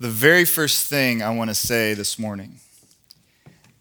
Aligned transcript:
The 0.00 0.08
very 0.08 0.44
first 0.44 0.86
thing 0.86 1.22
I 1.22 1.30
want 1.30 1.50
to 1.50 1.56
say 1.56 1.92
this 1.92 2.20
morning 2.20 2.60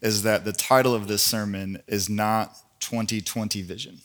is 0.02 0.24
that 0.24 0.46
the 0.46 0.52
title 0.52 0.96
of 0.96 1.08
this 1.08 1.22
sermon 1.22 1.84
is 1.86 2.10
not 2.10 2.58
2020 2.80 3.62
Vision. 3.62 4.00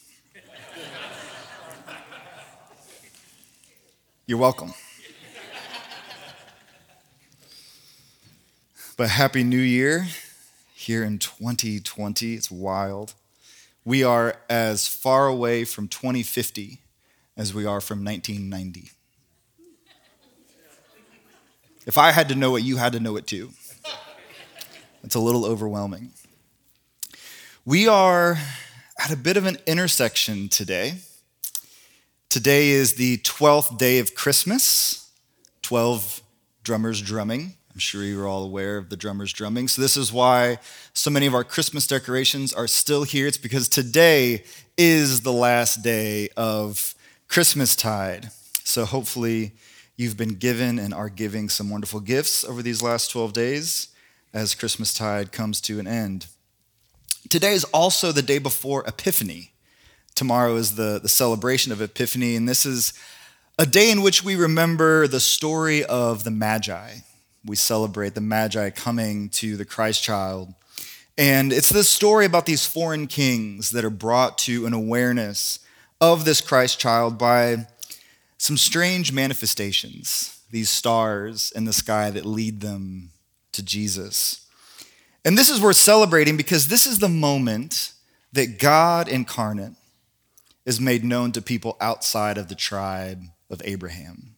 You're 4.27 4.37
welcome. 4.37 4.75
But 8.99 9.09
Happy 9.09 9.43
New 9.43 9.57
Year 9.57 10.07
here 10.75 11.03
in 11.05 11.19
2020. 11.19 12.35
It's 12.35 12.51
wild. 12.51 13.15
We 13.87 14.05
are 14.05 14.37
as 14.51 14.87
far 14.87 15.29
away 15.29 15.65
from 15.65 15.89
2050 15.89 16.79
as 17.39 17.55
we 17.55 17.65
are 17.65 17.81
from 17.81 18.05
1990. 18.05 18.91
If 21.85 21.99
I 21.99 22.13
had 22.13 22.29
to 22.29 22.37
know 22.37 22.55
it, 22.55 22.63
you 22.63 22.77
had 22.77 22.93
to 22.93 23.01
know 23.01 23.17
it 23.17 23.27
too. 23.27 23.51
It's 25.03 25.17
a 25.17 25.21
little 25.21 25.45
overwhelming. 25.45 26.13
We 27.65 27.89
are 27.89 28.39
at 28.99 29.11
a 29.11 29.17
bit 29.17 29.37
of 29.37 29.47
an 29.47 29.59
intersection 29.67 30.49
today. 30.49 30.95
Today 32.29 32.71
is 32.71 32.95
the 32.95 33.19
12th 33.19 33.79
day 33.79 33.99
of 33.99 34.15
Christmas, 34.15 35.11
12 35.63 36.23
drummers 36.63 37.03
drumming. 37.03 37.55
I'm 37.73 37.81
sure 37.81 38.05
you're 38.05 38.29
all 38.29 38.45
aware 38.45 38.77
of 38.77 38.89
the 38.89 38.97
drummers 38.97 39.33
drumming. 39.33 39.67
So, 39.67 39.83
this 39.83 39.97
is 39.97 40.13
why 40.13 40.59
so 40.93 41.11
many 41.11 41.27
of 41.27 41.35
our 41.35 41.43
Christmas 41.43 41.87
decorations 41.87 42.53
are 42.53 42.69
still 42.69 43.03
here. 43.03 43.27
It's 43.27 43.39
because 43.39 43.69
today 43.69 44.45
is 44.79 45.23
the 45.23 45.33
last 45.33 45.83
day 45.83 46.29
of 46.37 46.95
Christmas 47.29 47.75
tide. 47.75 48.31
So, 48.63 48.85
hopefully, 48.85 49.53
You've 49.97 50.17
been 50.17 50.37
given 50.37 50.79
and 50.79 50.95
are 50.95 51.11
giving 51.11 51.49
some 51.49 51.69
wonderful 51.69 52.01
gifts 52.01 52.45
over 52.45 52.63
these 52.63 52.83
last 52.83 53.11
12 53.11 53.33
days 53.35 53.89
as 54.33 54.55
Christmastide 54.55 55.33
comes 55.33 55.61
to 55.63 55.79
an 55.79 55.87
end. 55.87 56.27
Today 57.29 57.53
is 57.53 57.65
also 57.65 58.11
the 58.11 58.23
day 58.23 58.39
before 58.39 58.85
Epiphany. 58.87 59.53
Tomorrow 60.15 60.57
is 60.57 60.77
the, 60.77 60.99
the 61.01 61.09
celebration 61.09 61.73
of 61.73 61.83
Epiphany, 61.83 62.37
and 62.37 62.49
this 62.49 62.65
is 62.65 62.95
a 63.59 63.67
day 63.67 63.91
in 63.91 64.03
which 64.03 64.25
we 64.25 64.35
remember 64.35 65.07
the 65.07 65.21
story 65.21 65.85
of 65.85 66.25
the 66.25 66.31
Magi. 66.31 66.97
We 67.45 67.57
celebrate 67.57 68.15
the 68.15 68.21
Magi 68.23 68.71
coming 68.71 69.29
to 69.31 69.57
the 69.59 69.65
Christ 69.67 70.03
child. 70.03 70.55
And 71.19 71.53
it's 71.53 71.69
this 71.69 71.91
story 71.91 72.25
about 72.25 72.47
these 72.47 72.67
foreign 72.67 73.07
kings 73.07 73.73
that 73.73 73.85
are 73.85 73.91
brought 73.91 74.39
to 74.39 74.65
an 74.65 74.73
awareness 74.73 75.59
of 76.01 76.25
this 76.25 76.41
Christ 76.41 76.81
child 76.81 77.19
by 77.19 77.67
some 78.43 78.59
strange 78.59 79.13
manifestations, 79.13 80.41
these 80.51 80.69
stars 80.69 81.53
in 81.55 81.65
the 81.65 81.73
sky 81.73 82.11
that 82.11 82.27
lead 82.27 82.61
them 82.61 83.11
to 83.53 83.63
Jesus. 83.63 84.45
And 85.25 85.39
this 85.39 85.49
is 85.49 85.61
worth 85.61 85.77
celebrating 85.77 86.37
because 86.37 86.67
this 86.67 86.85
is 86.85 86.99
the 86.99 87.09
moment 87.09 87.93
that 88.33 88.59
God 88.59 89.07
incarnate 89.07 89.75
is 90.67 90.81
made 90.81 91.05
known 91.05 91.31
to 91.31 91.41
people 91.41 91.77
outside 91.81 92.37
of 92.37 92.49
the 92.49 92.57
tribe 92.57 93.23
of 93.49 93.63
Abraham. 93.65 94.35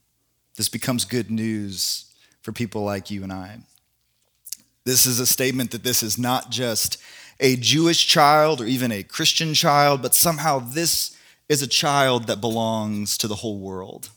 This 0.59 0.69
becomes 0.69 1.07
good 1.07 1.31
news 1.31 2.05
for 2.43 2.53
people 2.53 2.83
like 2.83 3.11
you 3.11 3.23
and 3.23 3.33
I. 3.33 3.61
This 4.85 5.07
is 5.07 5.19
a 5.19 5.27
statement 5.27 5.71
that 5.71 5.83
this 5.83 6.03
is 6.03 6.19
not 6.19 6.51
just 6.51 6.99
a 7.41 7.57
Jewish 7.57 8.07
child 8.07 8.61
or 8.61 8.67
even 8.67 8.93
a 8.93 9.03
Christian 9.03 9.55
child, 9.55 10.03
but 10.03 10.15
somehow 10.15 10.59
this 10.59 11.14
is 11.49 11.63
a 11.63 11.67
child 11.67 12.27
that 12.27 12.41
belongs 12.41 13.19
to 13.19 13.29
the 13.29 13.37
whole 13.37 13.59
world. 13.59 14.11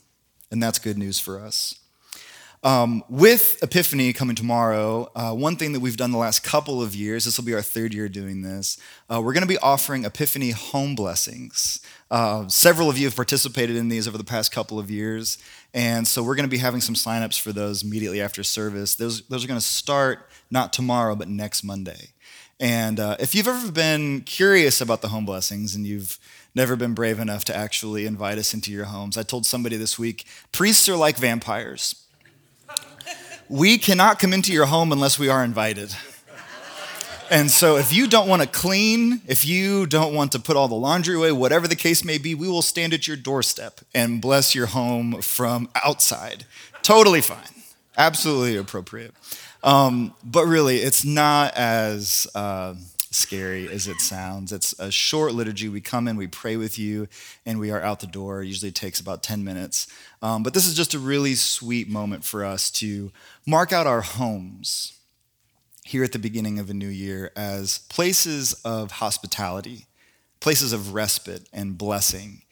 And 0.50 0.62
that's 0.62 0.78
good 0.78 0.98
news 0.98 1.20
for 1.20 1.40
us. 1.40 1.74
Um, 2.64 3.04
with 3.08 3.56
Epiphany 3.62 4.12
coming 4.12 4.34
tomorrow, 4.34 5.12
uh, 5.14 5.32
one 5.32 5.54
thing 5.54 5.72
that 5.74 5.80
we've 5.80 5.96
done 5.96 6.10
the 6.10 6.18
last 6.18 6.42
couple 6.42 6.82
of 6.82 6.92
years, 6.92 7.24
this 7.24 7.38
will 7.38 7.44
be 7.44 7.54
our 7.54 7.62
third 7.62 7.94
year 7.94 8.08
doing 8.08 8.42
this, 8.42 8.78
uh, 9.08 9.20
we're 9.22 9.32
going 9.32 9.42
to 9.42 9.48
be 9.48 9.58
offering 9.58 10.04
Epiphany 10.04 10.50
home 10.50 10.96
blessings. 10.96 11.80
Uh, 12.10 12.48
several 12.48 12.90
of 12.90 12.98
you 12.98 13.04
have 13.04 13.14
participated 13.14 13.76
in 13.76 13.88
these 13.88 14.08
over 14.08 14.18
the 14.18 14.24
past 14.24 14.50
couple 14.50 14.78
of 14.80 14.90
years, 14.90 15.38
and 15.72 16.04
so 16.04 16.20
we're 16.20 16.34
going 16.34 16.48
to 16.48 16.50
be 16.50 16.58
having 16.58 16.80
some 16.80 16.96
signups 16.96 17.40
for 17.40 17.52
those 17.52 17.84
immediately 17.84 18.20
after 18.20 18.42
service. 18.42 18.96
Those, 18.96 19.22
those 19.28 19.44
are 19.44 19.48
going 19.48 19.60
to 19.60 19.64
start 19.64 20.28
not 20.50 20.72
tomorrow, 20.72 21.14
but 21.14 21.28
next 21.28 21.62
Monday. 21.62 22.08
And 22.58 22.98
uh, 22.98 23.16
if 23.20 23.36
you've 23.36 23.46
ever 23.46 23.70
been 23.70 24.22
curious 24.22 24.80
about 24.80 25.00
the 25.00 25.08
home 25.08 25.24
blessings 25.24 25.76
and 25.76 25.86
you've 25.86 26.18
never 26.58 26.74
been 26.74 26.92
brave 26.92 27.20
enough 27.20 27.44
to 27.44 27.56
actually 27.56 28.04
invite 28.04 28.36
us 28.36 28.52
into 28.52 28.72
your 28.72 28.86
homes. 28.86 29.16
I 29.16 29.22
told 29.22 29.46
somebody 29.46 29.76
this 29.76 29.96
week 29.96 30.26
priests 30.50 30.88
are 30.88 30.96
like 30.96 31.16
vampires. 31.16 32.04
We 33.48 33.78
cannot 33.78 34.18
come 34.18 34.32
into 34.32 34.52
your 34.52 34.66
home 34.66 34.90
unless 34.90 35.20
we 35.20 35.28
are 35.28 35.44
invited. 35.44 35.94
And 37.30 37.50
so, 37.50 37.76
if 37.76 37.92
you 37.92 38.08
don't 38.08 38.26
want 38.26 38.42
to 38.42 38.48
clean, 38.48 39.20
if 39.26 39.46
you 39.46 39.86
don't 39.86 40.14
want 40.14 40.32
to 40.32 40.38
put 40.38 40.56
all 40.56 40.66
the 40.66 40.74
laundry 40.74 41.14
away, 41.14 41.30
whatever 41.30 41.68
the 41.68 41.76
case 41.76 42.04
may 42.04 42.18
be, 42.18 42.34
we 42.34 42.48
will 42.48 42.62
stand 42.62 42.92
at 42.92 43.06
your 43.06 43.18
doorstep 43.18 43.80
and 43.94 44.20
bless 44.20 44.54
your 44.54 44.66
home 44.66 45.20
from 45.20 45.68
outside. 45.84 46.44
Totally 46.82 47.20
fine. 47.20 47.54
Absolutely 47.96 48.56
appropriate. 48.56 49.14
Um, 49.62 50.14
but 50.24 50.46
really, 50.46 50.78
it's 50.78 51.04
not 51.04 51.54
as. 51.54 52.26
Uh, 52.34 52.74
scary 53.10 53.68
as 53.68 53.86
it 53.86 54.00
sounds. 54.00 54.52
It's 54.52 54.72
a 54.78 54.90
short 54.90 55.34
liturgy. 55.34 55.68
We 55.68 55.80
come 55.80 56.08
in, 56.08 56.16
we 56.16 56.26
pray 56.26 56.56
with 56.56 56.78
you, 56.78 57.08
and 57.46 57.58
we 57.58 57.70
are 57.70 57.82
out 57.82 58.00
the 58.00 58.06
door. 58.06 58.42
It 58.42 58.46
usually 58.46 58.72
takes 58.72 59.00
about 59.00 59.22
10 59.22 59.44
minutes. 59.44 59.86
Um, 60.22 60.42
but 60.42 60.54
this 60.54 60.66
is 60.66 60.74
just 60.74 60.94
a 60.94 60.98
really 60.98 61.34
sweet 61.34 61.88
moment 61.88 62.24
for 62.24 62.44
us 62.44 62.70
to 62.72 63.12
mark 63.46 63.72
out 63.72 63.86
our 63.86 64.00
homes 64.00 64.98
here 65.84 66.04
at 66.04 66.12
the 66.12 66.18
beginning 66.18 66.58
of 66.58 66.68
a 66.68 66.74
new 66.74 66.88
year 66.88 67.30
as 67.34 67.78
places 67.88 68.52
of 68.64 68.90
hospitality, 68.92 69.86
places 70.40 70.72
of 70.72 70.92
respite 70.92 71.48
and 71.52 71.78
blessing. 71.78 72.42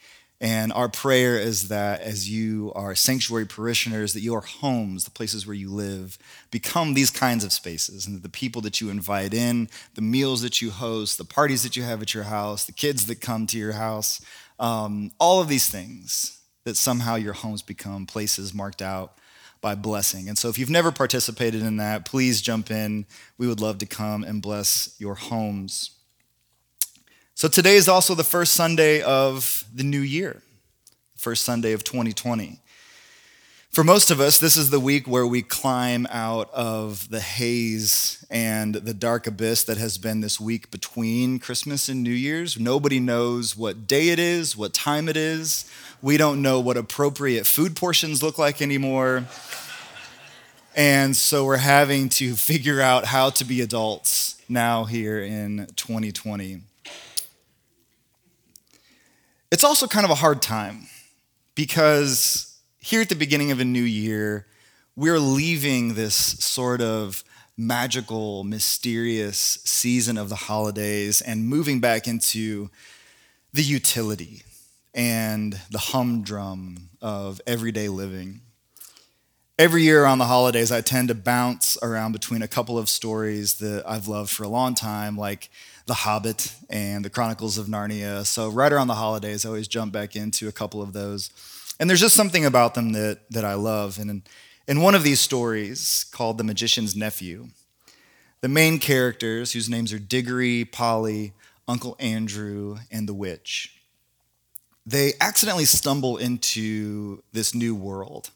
And 0.41 0.71
our 0.73 0.89
prayer 0.89 1.39
is 1.39 1.69
that 1.69 2.03
as 2.03 2.29
you 2.29 2.71
are 2.75 2.95
sanctuary 2.95 3.47
parishioners, 3.47 4.13
that 4.13 4.21
your 4.21 4.43
homes, 4.43 5.05
the 5.05 5.11
places 5.11 5.47
where 5.47 5.55
you 5.55 5.71
live, 5.71 6.19
become 6.51 6.93
these 6.93 7.11
kinds 7.11 7.43
of 7.43 7.53
spaces. 7.53 8.07
And 8.07 8.17
that 8.17 8.23
the 8.23 8.29
people 8.29 8.61
that 8.63 8.81
you 8.81 8.91
invite 8.91 9.33
in, 9.33 9.71
the 9.95 10.03
meals 10.03 10.43
that 10.43 10.61
you 10.61 10.71
host, 10.71 11.17
the 11.17 11.25
parties 11.25 11.63
that 11.63 11.75
you 11.75 11.85
have 11.85 12.03
at 12.03 12.13
your 12.13 12.25
house, 12.25 12.67
the 12.67 12.73
kids 12.73 13.07
that 13.07 13.23
come 13.23 13.47
to 13.47 13.59
your 13.59 13.73
house, 13.73 14.21
um, 14.59 15.11
all 15.19 15.41
of 15.41 15.49
these 15.49 15.71
things, 15.71 16.41
that 16.65 16.77
somehow 16.77 17.15
your 17.15 17.33
homes 17.33 17.63
become 17.63 18.05
places 18.05 18.53
marked 18.53 18.83
out 18.83 19.17
by 19.63 19.75
blessing. 19.75 20.29
And 20.29 20.37
so 20.37 20.49
if 20.49 20.59
you've 20.59 20.69
never 20.69 20.93
participated 20.93 21.63
in 21.63 21.79
that, 21.79 22.05
please 22.05 22.43
jump 22.43 22.71
in. 22.71 23.07
We 23.39 23.47
would 23.47 23.61
love 23.61 23.79
to 23.79 23.87
come 23.87 24.23
and 24.23 24.43
bless 24.43 24.95
your 24.99 25.15
homes. 25.15 25.96
So 27.39 27.49
today 27.49 27.77
is 27.77 27.87
also 27.87 28.15
the 28.15 28.25
first 28.25 28.55
Sunday 28.55 29.03
of 29.03 29.67
the 29.75 29.85
new 29.85 30.01
year, 30.01 30.41
first 31.19 31.45
Sunday 31.45 31.73
of 31.73 31.85
2020. 31.85 32.63
For 33.69 33.85
most 33.85 34.11
of 34.11 34.21
us, 34.21 34.39
this 34.39 34.57
is 34.57 34.71
the 34.71 34.81
week 34.81 35.07
where 35.07 35.27
we 35.27 35.43
climb 35.43 36.07
out 36.09 36.51
of 36.55 37.11
the 37.11 37.21
haze 37.21 38.25
and 38.31 38.77
the 38.77 38.95
dark 38.95 39.27
abyss 39.27 39.65
that 39.65 39.77
has 39.77 39.99
been 39.99 40.23
this 40.23 40.41
week 40.41 40.71
between 40.71 41.39
Christmas 41.39 41.91
and 41.91 42.03
New 42.03 42.09
Year's. 42.09 42.59
Nobody 42.59 43.01
knows 43.01 43.55
what 43.55 43.87
day 43.87 44.09
it 44.09 44.19
is, 44.19 44.57
what 44.57 44.73
time 44.73 45.07
it 45.07 45.17
is. 45.19 45.71
We 46.01 46.17
don't 46.17 46.41
know 46.41 46.59
what 46.59 46.79
appropriate 46.79 47.47
food 47.47 47.77
portions 47.77 48.23
look 48.23 48.39
like 48.39 48.63
anymore. 48.63 49.27
And 50.75 51.15
so 51.15 51.45
we're 51.45 51.59
having 51.59 52.09
to 52.09 52.35
figure 52.35 52.81
out 52.81 53.05
how 53.05 53.29
to 53.29 53.45
be 53.45 53.61
adults 53.61 54.41
now 54.49 54.85
here 54.85 55.21
in 55.21 55.67
2020. 55.77 56.63
It's 59.53 59.63
also 59.63 59.87
kind 59.87 60.05
of 60.05 60.11
a 60.11 60.17
hard 60.17 60.43
time 60.43 60.89
because 61.55 62.59
here 62.79 63.01
at 63.01 63.09
the 63.09 63.15
beginning 63.15 63.53
of 63.53 63.61
a 63.61 63.65
new 63.65 63.83
year, 63.83 64.47
we're 64.97 65.21
leaving 65.21 65.95
this 65.95 66.17
sort 66.17 66.81
of 66.81 67.23
magical, 67.57 68.43
mysterious 68.43 69.59
season 69.65 70.19
of 70.19 70.29
the 70.31 70.37
holidays 70.37 71.21
and 71.21 71.49
moving 71.49 71.79
back 71.81 72.09
into 72.09 72.71
the 73.53 73.63
utility 73.63 74.43
and 74.95 75.61
the 75.71 75.79
humdrum 75.79 76.91
of 77.01 77.41
everyday 77.47 77.89
living. 77.89 78.41
Every 79.59 79.85
year 79.85 80.03
around 80.03 80.19
the 80.19 80.25
holidays, 80.27 80.73
I 80.73 80.81
tend 80.81 81.09
to 81.09 81.15
bounce 81.15 81.79
around 81.83 82.13
between 82.13 82.43
a 82.43 82.49
couple 82.49 82.79
of 82.79 82.89
stories 82.89 83.55
that 83.55 83.85
I've 83.87 84.09
loved 84.09 84.31
for 84.31 84.43
a 84.43 84.49
long 84.49 84.75
time, 84.75 85.17
like 85.17 85.49
The 85.87 85.95
Hobbit 85.95 86.53
and 86.69 87.05
The 87.05 87.11
Chronicles 87.11 87.59
of 87.59 87.67
Narnia. 87.67 88.27
So, 88.27 88.49
right 88.49 88.73
around 88.73 88.89
the 88.89 88.95
holidays, 88.95 89.45
I 89.45 89.49
always 89.49 89.69
jump 89.69 89.93
back 89.93 90.17
into 90.17 90.49
a 90.49 90.53
couple 90.53 90.83
of 90.83 90.93
those. 90.93 91.31
And 91.79 91.89
there's 91.89 92.01
just 92.01 92.17
something 92.17 92.45
about 92.45 92.75
them 92.75 92.93
that, 92.93 93.21
that 93.31 93.45
I 93.45 93.55
love. 93.55 93.99
And 93.99 94.11
in, 94.11 94.23
in 94.67 94.81
one 94.81 94.95
of 94.95 95.05
these 95.05 95.21
stories, 95.21 96.05
called 96.11 96.39
The 96.39 96.45
Magician's 96.45 96.97
Nephew, 96.97 97.49
the 98.41 98.49
main 98.49 98.79
characters, 98.79 99.53
whose 99.53 99.69
names 99.69 99.93
are 99.93 99.99
Diggory, 99.99 100.65
Polly, 100.65 101.33
Uncle 101.69 101.97
Andrew, 102.01 102.79
and 102.91 103.09
the 103.09 103.15
witch, 103.15 103.81
they 104.85 105.13
accidentally 105.21 105.65
stumble 105.65 106.17
into 106.17 107.23
this 107.33 107.55
new 107.55 107.75
world 107.75 108.31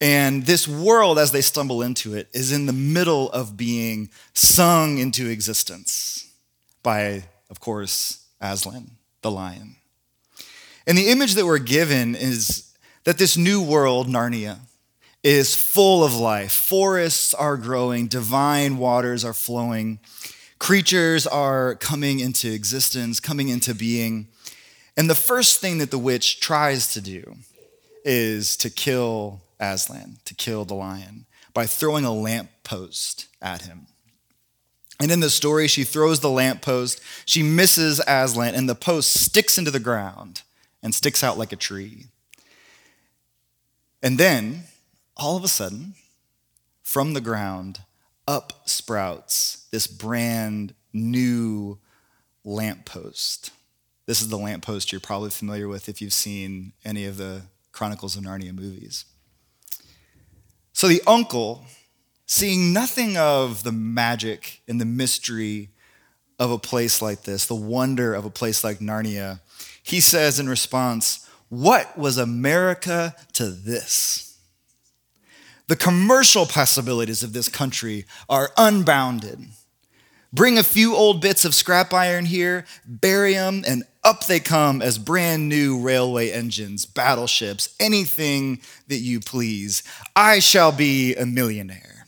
And 0.00 0.46
this 0.46 0.66
world, 0.66 1.18
as 1.18 1.30
they 1.30 1.42
stumble 1.42 1.82
into 1.82 2.14
it, 2.14 2.28
is 2.32 2.52
in 2.52 2.66
the 2.66 2.72
middle 2.72 3.30
of 3.32 3.56
being 3.56 4.08
sung 4.32 4.98
into 4.98 5.28
existence 5.28 6.32
by, 6.82 7.24
of 7.50 7.60
course, 7.60 8.24
Aslan, 8.40 8.92
the 9.20 9.30
lion. 9.30 9.76
And 10.86 10.96
the 10.96 11.08
image 11.08 11.34
that 11.34 11.44
we're 11.44 11.58
given 11.58 12.14
is 12.14 12.74
that 13.04 13.18
this 13.18 13.36
new 13.36 13.62
world, 13.62 14.08
Narnia, 14.08 14.60
is 15.22 15.54
full 15.54 16.02
of 16.02 16.14
life. 16.14 16.52
Forests 16.52 17.34
are 17.34 17.58
growing, 17.58 18.06
divine 18.06 18.78
waters 18.78 19.22
are 19.22 19.34
flowing, 19.34 19.98
creatures 20.58 21.26
are 21.26 21.74
coming 21.74 22.20
into 22.20 22.50
existence, 22.50 23.20
coming 23.20 23.48
into 23.48 23.74
being. 23.74 24.28
And 24.96 25.10
the 25.10 25.14
first 25.14 25.60
thing 25.60 25.76
that 25.78 25.90
the 25.90 25.98
witch 25.98 26.40
tries 26.40 26.92
to 26.94 27.02
do 27.02 27.36
is 28.02 28.56
to 28.58 28.70
kill 28.70 29.42
Aslan, 29.60 30.18
to 30.24 30.34
kill 30.34 30.64
the 30.64 30.74
lion, 30.74 31.26
by 31.54 31.66
throwing 31.66 32.04
a 32.04 32.12
lamppost 32.12 33.26
at 33.40 33.62
him. 33.62 33.86
And 35.00 35.10
in 35.10 35.20
the 35.20 35.30
story, 35.30 35.68
she 35.68 35.84
throws 35.84 36.20
the 36.20 36.30
lamppost, 36.30 37.00
she 37.24 37.42
misses 37.42 38.00
Aslan, 38.06 38.54
and 38.54 38.68
the 38.68 38.74
post 38.74 39.12
sticks 39.12 39.58
into 39.58 39.70
the 39.70 39.80
ground 39.80 40.42
and 40.82 40.94
sticks 40.94 41.22
out 41.22 41.38
like 41.38 41.52
a 41.52 41.56
tree. 41.56 42.06
And 44.02 44.18
then, 44.18 44.64
all 45.16 45.36
of 45.36 45.44
a 45.44 45.48
sudden, 45.48 45.94
from 46.82 47.12
the 47.14 47.20
ground, 47.20 47.80
up 48.26 48.68
sprouts 48.68 49.66
this 49.70 49.86
brand 49.86 50.74
new 50.92 51.78
lamppost. 52.44 53.50
This 54.06 54.20
is 54.20 54.28
the 54.28 54.38
lamppost 54.38 54.92
you're 54.92 55.00
probably 55.00 55.30
familiar 55.30 55.68
with 55.68 55.88
if 55.88 56.02
you've 56.02 56.12
seen 56.12 56.72
any 56.84 57.06
of 57.06 57.16
the 57.16 57.42
Chronicles 57.72 58.16
of 58.16 58.24
Narnia 58.24 58.54
movies. 58.54 59.04
So 60.80 60.88
the 60.88 61.02
uncle, 61.06 61.66
seeing 62.24 62.72
nothing 62.72 63.18
of 63.18 63.64
the 63.64 63.70
magic 63.70 64.62
and 64.66 64.80
the 64.80 64.86
mystery 64.86 65.68
of 66.38 66.50
a 66.50 66.56
place 66.56 67.02
like 67.02 67.24
this, 67.24 67.44
the 67.44 67.54
wonder 67.54 68.14
of 68.14 68.24
a 68.24 68.30
place 68.30 68.64
like 68.64 68.78
Narnia, 68.78 69.40
he 69.82 70.00
says 70.00 70.40
in 70.40 70.48
response, 70.48 71.28
What 71.50 71.98
was 71.98 72.16
America 72.16 73.14
to 73.34 73.50
this? 73.50 74.38
The 75.66 75.76
commercial 75.76 76.46
possibilities 76.46 77.22
of 77.22 77.34
this 77.34 77.50
country 77.50 78.06
are 78.30 78.50
unbounded. 78.56 79.38
Bring 80.32 80.56
a 80.56 80.62
few 80.62 80.96
old 80.96 81.20
bits 81.20 81.44
of 81.44 81.54
scrap 81.54 81.92
iron 81.92 82.24
here, 82.24 82.64
bury 82.86 83.34
them, 83.34 83.64
and 83.66 83.84
up 84.02 84.26
they 84.26 84.40
come 84.40 84.80
as 84.80 84.98
brand 84.98 85.48
new 85.48 85.80
railway 85.80 86.30
engines, 86.30 86.86
battleships, 86.86 87.74
anything 87.78 88.60
that 88.88 88.98
you 88.98 89.20
please. 89.20 89.82
I 90.16 90.38
shall 90.38 90.72
be 90.72 91.14
a 91.14 91.26
millionaire. 91.26 92.06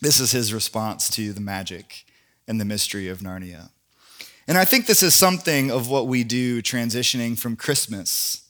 This 0.00 0.20
is 0.20 0.32
his 0.32 0.54
response 0.54 1.10
to 1.10 1.32
the 1.32 1.40
magic 1.40 2.04
and 2.48 2.60
the 2.60 2.64
mystery 2.64 3.08
of 3.08 3.18
Narnia. 3.18 3.70
And 4.48 4.56
I 4.56 4.64
think 4.64 4.86
this 4.86 5.02
is 5.02 5.14
something 5.14 5.70
of 5.70 5.88
what 5.88 6.06
we 6.06 6.24
do 6.24 6.62
transitioning 6.62 7.38
from 7.38 7.56
Christmas 7.56 8.48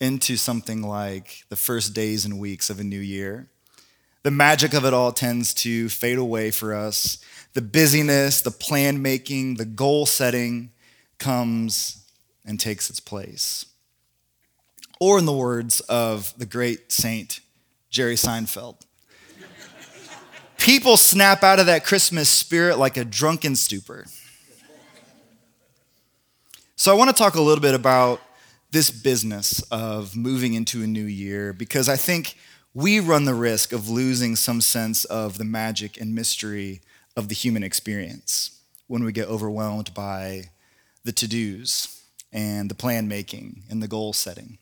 into 0.00 0.36
something 0.36 0.82
like 0.82 1.44
the 1.48 1.56
first 1.56 1.94
days 1.94 2.24
and 2.24 2.38
weeks 2.38 2.68
of 2.68 2.80
a 2.80 2.84
new 2.84 2.98
year. 2.98 3.48
The 4.24 4.30
magic 4.30 4.74
of 4.74 4.84
it 4.84 4.92
all 4.92 5.12
tends 5.12 5.54
to 5.54 5.88
fade 5.88 6.18
away 6.18 6.50
for 6.50 6.74
us. 6.74 7.18
The 7.54 7.62
busyness, 7.62 8.40
the 8.40 8.50
plan 8.50 9.00
making, 9.00 9.54
the 9.54 9.64
goal 9.64 10.06
setting 10.06 10.70
comes 11.22 12.04
and 12.44 12.58
takes 12.58 12.90
its 12.90 13.00
place. 13.00 13.64
Or, 15.00 15.18
in 15.18 15.24
the 15.24 15.32
words 15.32 15.80
of 15.82 16.34
the 16.36 16.46
great 16.46 16.92
saint 16.92 17.40
Jerry 17.90 18.14
Seinfeld, 18.14 18.76
people 20.58 20.96
snap 20.96 21.42
out 21.42 21.58
of 21.58 21.66
that 21.66 21.84
Christmas 21.84 22.28
spirit 22.28 22.78
like 22.78 22.96
a 22.96 23.04
drunken 23.04 23.56
stupor. 23.56 24.06
So, 26.76 26.92
I 26.92 26.96
want 26.96 27.10
to 27.10 27.16
talk 27.16 27.34
a 27.34 27.40
little 27.40 27.62
bit 27.62 27.74
about 27.74 28.20
this 28.70 28.90
business 28.90 29.62
of 29.70 30.16
moving 30.16 30.54
into 30.54 30.82
a 30.82 30.86
new 30.86 31.04
year 31.04 31.52
because 31.52 31.88
I 31.88 31.96
think 31.96 32.36
we 32.74 33.00
run 33.00 33.24
the 33.24 33.34
risk 33.34 33.72
of 33.72 33.88
losing 33.88 34.34
some 34.34 34.60
sense 34.60 35.04
of 35.04 35.36
the 35.36 35.44
magic 35.44 36.00
and 36.00 36.14
mystery 36.14 36.80
of 37.16 37.28
the 37.28 37.34
human 37.34 37.62
experience 37.62 38.58
when 38.86 39.04
we 39.04 39.12
get 39.12 39.28
overwhelmed 39.28 39.92
by 39.94 40.44
the 41.04 41.12
to 41.12 41.28
dos 41.28 42.02
and 42.32 42.70
the 42.70 42.74
plan 42.74 43.08
making 43.08 43.62
and 43.70 43.82
the 43.82 43.88
goal 43.88 44.12
setting. 44.12 44.58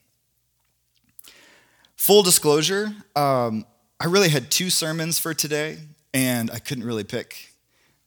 Full 1.95 2.23
disclosure, 2.23 2.95
um, 3.15 3.65
I 3.99 4.07
really 4.07 4.29
had 4.29 4.49
two 4.49 4.71
sermons 4.71 5.19
for 5.19 5.35
today, 5.35 5.77
and 6.13 6.49
I 6.49 6.57
couldn't 6.57 6.83
really 6.83 7.03
pick 7.03 7.53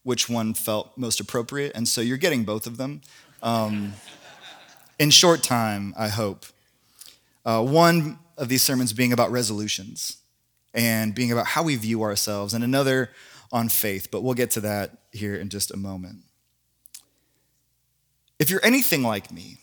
which 0.02 0.28
one 0.28 0.52
felt 0.52 0.98
most 0.98 1.20
appropriate, 1.20 1.72
and 1.75 1.86
so 1.86 2.00
you're 2.00 2.16
getting 2.16 2.44
both 2.44 2.66
of 2.66 2.76
them. 2.76 3.02
Um, 3.42 3.92
in 4.98 5.10
short 5.10 5.42
time, 5.42 5.94
I 5.96 6.08
hope. 6.08 6.46
Uh, 7.44 7.62
one 7.62 8.19
of 8.36 8.48
these 8.48 8.62
sermons 8.62 8.92
being 8.92 9.12
about 9.12 9.31
resolutions 9.31 10.16
and 10.75 11.14
being 11.14 11.31
about 11.31 11.46
how 11.46 11.62
we 11.62 11.76
view 11.76 12.02
ourselves, 12.02 12.52
and 12.52 12.64
another 12.64 13.10
on 13.52 13.69
faith, 13.69 14.08
but 14.10 14.25
we'll 14.25 14.34
get 14.34 14.50
to 14.50 14.60
that 14.62 14.98
here 15.12 15.36
in 15.36 15.48
just 15.48 15.70
a 15.70 15.76
moment. 15.76 16.24
If 18.44 18.50
you're 18.50 18.61
anything 18.62 19.02
like 19.02 19.32
me, 19.32 19.56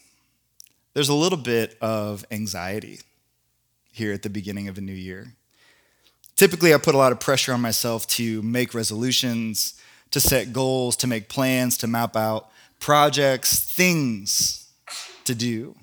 there's 0.96 1.10
a 1.10 1.14
little 1.14 1.38
bit 1.38 1.78
of 1.82 2.26
anxiety 2.32 3.02
here 3.92 4.12
at 4.12 4.24
the 4.24 4.30
beginning 4.32 4.70
of 4.70 4.80
a 4.80 4.82
new 4.82 4.92
year. 4.92 5.36
Typically, 6.36 6.74
I 6.74 6.80
put 6.80 6.96
a 6.96 6.98
lot 6.98 7.12
of 7.12 7.20
pressure 7.20 7.54
on 7.54 7.62
myself 7.62 8.08
to 8.08 8.42
make 8.42 8.74
resolutions, 8.74 9.80
to 10.10 10.20
set 10.20 10.52
goals, 10.52 10.96
to 10.96 11.06
make 11.06 11.30
plans, 11.30 11.78
to 11.78 11.88
map 11.88 12.16
out 12.16 12.50
projects, 12.80 13.60
things 13.60 14.68
to 15.26 15.36
do 15.36 15.76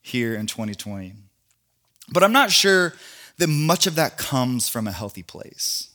here 0.00 0.34
in 0.34 0.46
2020. 0.46 1.12
But 2.10 2.24
I'm 2.24 2.32
not 2.32 2.50
sure 2.50 2.94
that 3.36 3.48
much 3.48 3.86
of 3.86 3.94
that 3.96 4.16
comes 4.16 4.70
from 4.70 4.86
a 4.86 4.92
healthy 4.92 5.22
place. 5.22 5.90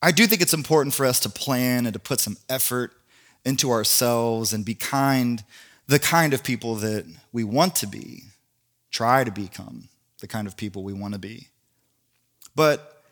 I 0.00 0.12
do 0.12 0.26
think 0.26 0.40
it's 0.40 0.54
important 0.54 0.94
for 0.94 1.04
us 1.04 1.20
to 1.20 1.28
plan 1.28 1.84
and 1.84 1.92
to 1.92 2.00
put 2.00 2.20
some 2.20 2.38
effort 2.48 2.94
into 3.44 3.70
ourselves 3.70 4.52
and 4.52 4.64
be 4.64 4.74
kind, 4.74 5.44
the 5.86 5.98
kind 5.98 6.32
of 6.32 6.42
people 6.42 6.76
that 6.76 7.04
we 7.32 7.44
want 7.44 7.76
to 7.76 7.86
be, 7.86 8.22
try 8.90 9.24
to 9.24 9.30
become 9.30 9.88
the 10.20 10.26
kind 10.26 10.46
of 10.46 10.56
people 10.56 10.82
we 10.82 10.92
want 10.92 11.14
to 11.14 11.20
be. 11.20 11.48
But 12.54 13.02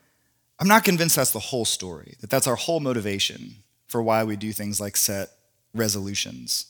I'm 0.59 0.67
not 0.67 0.83
convinced 0.83 1.15
that's 1.15 1.31
the 1.31 1.39
whole 1.39 1.65
story, 1.65 2.15
that 2.21 2.29
that's 2.29 2.47
our 2.47 2.55
whole 2.55 2.79
motivation 2.79 3.55
for 3.87 4.01
why 4.01 4.23
we 4.23 4.35
do 4.35 4.51
things 4.51 4.79
like 4.79 4.97
set 4.97 5.29
resolutions. 5.73 6.67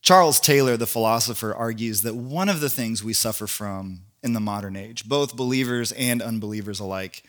Charles 0.00 0.40
Taylor, 0.40 0.76
the 0.76 0.86
philosopher, 0.86 1.54
argues 1.54 2.02
that 2.02 2.14
one 2.14 2.48
of 2.48 2.60
the 2.60 2.70
things 2.70 3.04
we 3.04 3.12
suffer 3.12 3.46
from 3.46 4.00
in 4.22 4.32
the 4.32 4.40
modern 4.40 4.76
age, 4.76 5.08
both 5.08 5.36
believers 5.36 5.92
and 5.92 6.22
unbelievers 6.22 6.80
alike, 6.80 7.22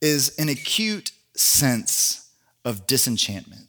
is 0.00 0.34
an 0.38 0.48
acute 0.48 1.10
sense 1.34 2.30
of 2.64 2.86
disenchantment. 2.86 3.68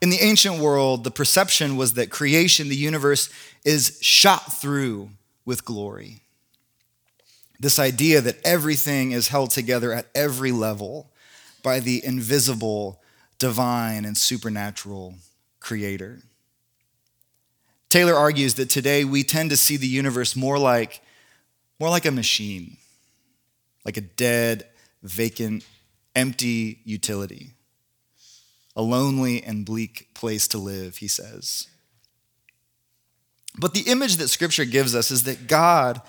In 0.00 0.08
the 0.08 0.20
ancient 0.20 0.58
world, 0.58 1.04
the 1.04 1.10
perception 1.10 1.76
was 1.76 1.94
that 1.94 2.10
creation, 2.10 2.68
the 2.68 2.76
universe, 2.76 3.28
is 3.64 3.98
shot 4.00 4.52
through 4.52 5.10
with 5.44 5.64
glory. 5.64 6.20
This 7.58 7.78
idea 7.78 8.22
that 8.22 8.40
everything 8.42 9.12
is 9.12 9.28
held 9.28 9.50
together 9.50 9.92
at 9.92 10.06
every 10.14 10.52
level 10.52 11.10
by 11.62 11.80
the 11.80 12.02
invisible, 12.02 13.02
divine, 13.38 14.06
and 14.06 14.16
supernatural 14.16 15.16
creator. 15.60 16.20
Taylor 17.90 18.14
argues 18.14 18.54
that 18.54 18.70
today 18.70 19.04
we 19.04 19.22
tend 19.22 19.50
to 19.50 19.56
see 19.56 19.76
the 19.76 19.86
universe 19.86 20.34
more 20.34 20.58
like, 20.58 21.02
more 21.78 21.90
like 21.90 22.06
a 22.06 22.10
machine, 22.10 22.78
like 23.84 23.98
a 23.98 24.02
dead, 24.02 24.66
vacant, 25.02 25.66
empty 26.14 26.78
utility. 26.84 27.50
A 28.76 28.82
lonely 28.82 29.42
and 29.42 29.66
bleak 29.66 30.08
place 30.14 30.46
to 30.48 30.58
live, 30.58 30.98
he 30.98 31.08
says. 31.08 31.66
But 33.58 33.74
the 33.74 33.90
image 33.90 34.16
that 34.16 34.28
Scripture 34.28 34.64
gives 34.64 34.94
us 34.94 35.10
is 35.10 35.24
that 35.24 35.48
God, 35.48 36.00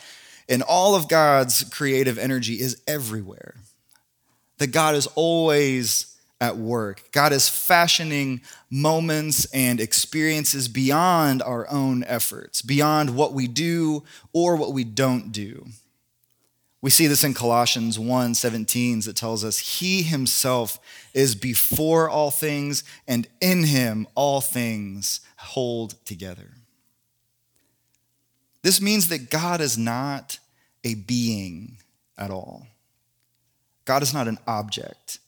and 0.48 0.62
all 0.62 0.96
of 0.96 1.10
God's 1.10 1.64
creative 1.66 2.18
energy, 2.18 2.62
is 2.62 2.82
everywhere. 2.88 3.56
That 4.60 4.68
God 4.68 4.96
is 4.96 5.08
always 5.16 6.16
at 6.40 6.58
work. 6.58 7.12
God 7.12 7.34
is 7.34 7.50
fashioning 7.50 8.42
moments 8.70 9.46
and 9.54 9.80
experiences 9.80 10.68
beyond 10.68 11.42
our 11.42 11.70
own 11.70 12.04
efforts, 12.04 12.62
beyond 12.62 13.16
what 13.16 13.34
we 13.34 13.48
do 13.48 14.04
or 14.34 14.56
what 14.56 14.74
we 14.74 14.84
don't 14.84 15.32
do. 15.32 15.68
We 16.82 16.90
see 16.90 17.06
this 17.06 17.24
in 17.24 17.36
Colossians 17.36 18.00
1 18.00 18.34
17 18.34 19.02
that 19.02 19.16
tells 19.16 19.44
us, 19.44 19.80
He 19.80 20.02
Himself 20.02 20.80
is 21.14 21.36
before 21.36 22.10
all 22.10 22.32
things, 22.32 22.84
and 23.08 23.28
in 23.40 23.66
Him 23.66 24.08
all 24.16 24.42
things 24.42 25.22
hold 25.38 26.04
together. 26.06 26.50
This 28.64 28.82
means 28.82 29.10
that 29.10 29.30
God 29.30 29.62
is 29.62 29.78
not 29.78 30.40
a 30.84 30.96
being 30.96 31.78
at 32.18 32.32
all. 32.32 32.68
God 33.86 34.04
is 34.04 34.14
not 34.14 34.28
an 34.28 34.38
object. 34.48 35.20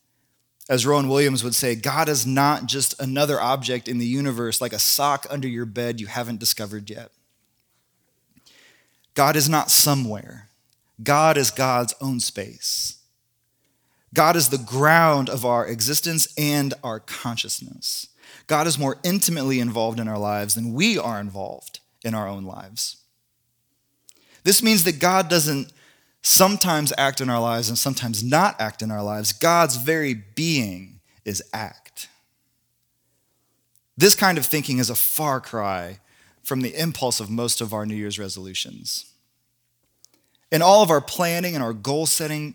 As 0.70 0.86
Rowan 0.86 1.10
Williams 1.10 1.44
would 1.44 1.56
say, 1.56 1.76
God 1.76 2.08
is 2.08 2.26
not 2.26 2.68
just 2.68 3.00
another 3.02 3.40
object 3.40 3.88
in 3.88 3.98
the 3.98 4.06
universe 4.06 4.62
like 4.62 4.74
a 4.74 4.80
sock 4.80 5.26
under 5.30 5.48
your 5.48 5.66
bed 5.66 6.00
you 6.00 6.08
haven't 6.08 6.40
discovered 6.40 6.90
yet. 6.90 7.12
God 9.14 9.36
is 9.36 9.50
not 9.50 9.70
somewhere. 9.70 10.50
God 11.02 11.38
is 11.38 11.52
God's 11.52 11.94
own 12.00 12.20
space. 12.20 12.98
God 14.14 14.36
is 14.36 14.50
the 14.50 14.60
ground 14.60 15.30
of 15.30 15.44
our 15.44 15.66
existence 15.66 16.32
and 16.38 16.74
our 16.84 17.00
consciousness. 17.00 18.08
God 18.46 18.68
is 18.68 18.78
more 18.78 18.98
intimately 19.04 19.60
involved 19.60 20.00
in 20.00 20.08
our 20.08 20.20
lives 20.20 20.56
than 20.56 20.74
we 20.74 20.98
are 20.98 21.20
involved 21.20 21.80
in 22.04 22.14
our 22.14 22.28
own 22.28 22.44
lives. 22.44 22.98
This 24.44 24.62
means 24.62 24.84
that 24.84 25.00
God 25.00 25.30
doesn't 25.30 25.72
sometimes 26.22 26.94
act 26.98 27.22
in 27.22 27.30
our 27.30 27.42
lives 27.42 27.70
and 27.70 27.78
sometimes 27.78 28.24
not 28.24 28.60
act 28.60 28.82
in 28.82 28.92
our 28.92 29.04
lives. 29.04 29.34
God's 29.34 29.78
very 29.78 30.14
being 30.14 31.00
is 31.26 31.42
act. 31.54 32.08
This 33.98 34.16
kind 34.16 34.38
of 34.38 34.46
thinking 34.46 34.80
is 34.80 34.90
a 34.90 34.96
far 34.96 35.40
cry 35.40 36.00
from 36.44 36.62
the 36.62 36.76
impulse 36.76 37.20
of 37.20 37.30
most 37.30 37.62
of 37.62 37.74
our 37.74 37.86
New 37.86 37.96
Year's 37.96 38.20
resolutions. 38.20 39.13
In 40.54 40.62
all 40.62 40.84
of 40.84 40.92
our 40.92 41.02
planning 41.02 41.56
and 41.56 41.64
our 41.64 41.74
goal 41.74 42.06
setting, 42.06 42.54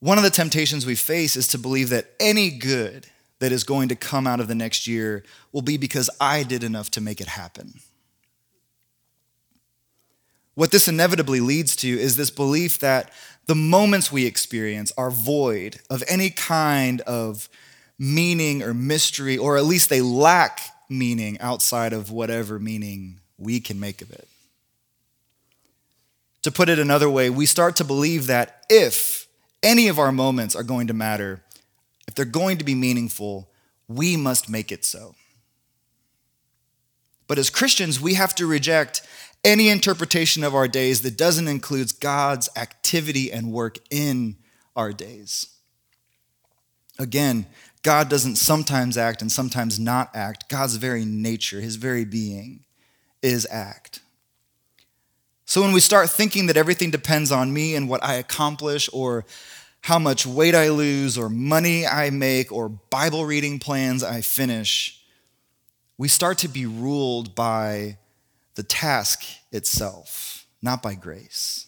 one 0.00 0.18
of 0.18 0.24
the 0.24 0.30
temptations 0.30 0.84
we 0.84 0.96
face 0.96 1.36
is 1.36 1.46
to 1.48 1.58
believe 1.58 1.88
that 1.90 2.08
any 2.18 2.50
good 2.50 3.06
that 3.38 3.52
is 3.52 3.62
going 3.62 3.88
to 3.90 3.94
come 3.94 4.26
out 4.26 4.40
of 4.40 4.48
the 4.48 4.56
next 4.56 4.88
year 4.88 5.22
will 5.52 5.62
be 5.62 5.76
because 5.76 6.10
I 6.20 6.42
did 6.42 6.64
enough 6.64 6.90
to 6.90 7.00
make 7.00 7.20
it 7.20 7.28
happen. 7.28 7.74
What 10.54 10.72
this 10.72 10.88
inevitably 10.88 11.38
leads 11.38 11.76
to 11.76 11.88
is 11.88 12.16
this 12.16 12.30
belief 12.30 12.80
that 12.80 13.12
the 13.46 13.54
moments 13.54 14.10
we 14.10 14.26
experience 14.26 14.92
are 14.98 15.10
void 15.10 15.78
of 15.88 16.02
any 16.08 16.28
kind 16.28 17.02
of 17.02 17.48
meaning 18.00 18.64
or 18.64 18.74
mystery, 18.74 19.38
or 19.38 19.56
at 19.56 19.64
least 19.64 19.90
they 19.90 20.00
lack 20.00 20.60
meaning 20.88 21.38
outside 21.38 21.92
of 21.92 22.10
whatever 22.10 22.58
meaning 22.58 23.20
we 23.38 23.60
can 23.60 23.78
make 23.78 24.02
of 24.02 24.10
it. 24.10 24.26
To 26.42 26.50
put 26.50 26.68
it 26.68 26.78
another 26.78 27.08
way, 27.08 27.30
we 27.30 27.46
start 27.46 27.76
to 27.76 27.84
believe 27.84 28.26
that 28.26 28.64
if 28.68 29.26
any 29.62 29.88
of 29.88 29.98
our 29.98 30.12
moments 30.12 30.56
are 30.56 30.64
going 30.64 30.88
to 30.88 30.94
matter, 30.94 31.42
if 32.08 32.14
they're 32.14 32.24
going 32.24 32.58
to 32.58 32.64
be 32.64 32.74
meaningful, 32.74 33.48
we 33.88 34.16
must 34.16 34.48
make 34.48 34.72
it 34.72 34.84
so. 34.84 35.14
But 37.28 37.38
as 37.38 37.48
Christians, 37.48 38.00
we 38.00 38.14
have 38.14 38.34
to 38.34 38.46
reject 38.46 39.02
any 39.44 39.68
interpretation 39.68 40.44
of 40.44 40.54
our 40.54 40.68
days 40.68 41.02
that 41.02 41.16
doesn't 41.16 41.48
include 41.48 41.92
God's 42.00 42.48
activity 42.56 43.32
and 43.32 43.52
work 43.52 43.78
in 43.90 44.36
our 44.76 44.92
days. 44.92 45.48
Again, 46.98 47.46
God 47.82 48.08
doesn't 48.08 48.36
sometimes 48.36 48.96
act 48.96 49.22
and 49.22 49.32
sometimes 49.32 49.80
not 49.80 50.10
act. 50.14 50.48
God's 50.48 50.76
very 50.76 51.04
nature, 51.04 51.60
his 51.60 51.76
very 51.76 52.04
being, 52.04 52.64
is 53.22 53.46
act. 53.50 54.00
So 55.52 55.60
when 55.60 55.72
we 55.72 55.80
start 55.80 56.08
thinking 56.08 56.46
that 56.46 56.56
everything 56.56 56.90
depends 56.90 57.30
on 57.30 57.52
me 57.52 57.74
and 57.74 57.86
what 57.86 58.02
I 58.02 58.14
accomplish, 58.14 58.88
or 58.90 59.26
how 59.82 59.98
much 59.98 60.24
weight 60.24 60.54
I 60.54 60.70
lose, 60.70 61.18
or 61.18 61.28
money 61.28 61.86
I 61.86 62.08
make, 62.08 62.50
or 62.50 62.70
Bible 62.70 63.26
reading 63.26 63.58
plans 63.58 64.02
I 64.02 64.22
finish, 64.22 64.98
we 65.98 66.08
start 66.08 66.38
to 66.38 66.48
be 66.48 66.64
ruled 66.64 67.34
by 67.34 67.98
the 68.54 68.62
task 68.62 69.24
itself, 69.52 70.46
not 70.62 70.82
by 70.82 70.94
grace. 70.94 71.66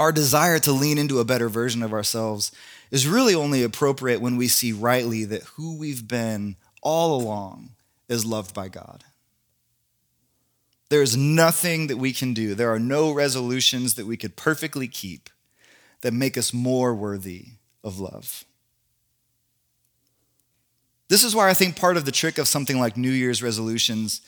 Our 0.00 0.10
desire 0.10 0.58
to 0.58 0.72
lean 0.72 0.98
into 0.98 1.20
a 1.20 1.24
better 1.24 1.48
version 1.48 1.84
of 1.84 1.92
ourselves 1.92 2.50
is 2.90 3.06
really 3.06 3.36
only 3.36 3.62
appropriate 3.62 4.20
when 4.20 4.36
we 4.36 4.48
see 4.48 4.72
rightly 4.72 5.24
that 5.26 5.44
who 5.44 5.78
we've 5.78 6.08
been 6.08 6.56
all 6.82 7.22
along 7.22 7.70
is 8.08 8.26
loved 8.26 8.52
by 8.52 8.66
God. 8.66 9.04
There 10.88 11.02
is 11.02 11.16
nothing 11.16 11.88
that 11.88 11.98
we 11.98 12.12
can 12.12 12.32
do. 12.32 12.54
There 12.54 12.72
are 12.72 12.78
no 12.78 13.12
resolutions 13.12 13.94
that 13.94 14.06
we 14.06 14.16
could 14.16 14.36
perfectly 14.36 14.88
keep 14.88 15.28
that 16.00 16.12
make 16.12 16.38
us 16.38 16.54
more 16.54 16.94
worthy 16.94 17.46
of 17.84 17.98
love. 17.98 18.44
This 21.08 21.24
is 21.24 21.34
why 21.34 21.48
I 21.48 21.54
think 21.54 21.76
part 21.76 21.96
of 21.96 22.04
the 22.04 22.12
trick 22.12 22.38
of 22.38 22.48
something 22.48 22.78
like 22.78 22.96
New 22.96 23.10
Year's 23.10 23.42
resolutions 23.42 24.20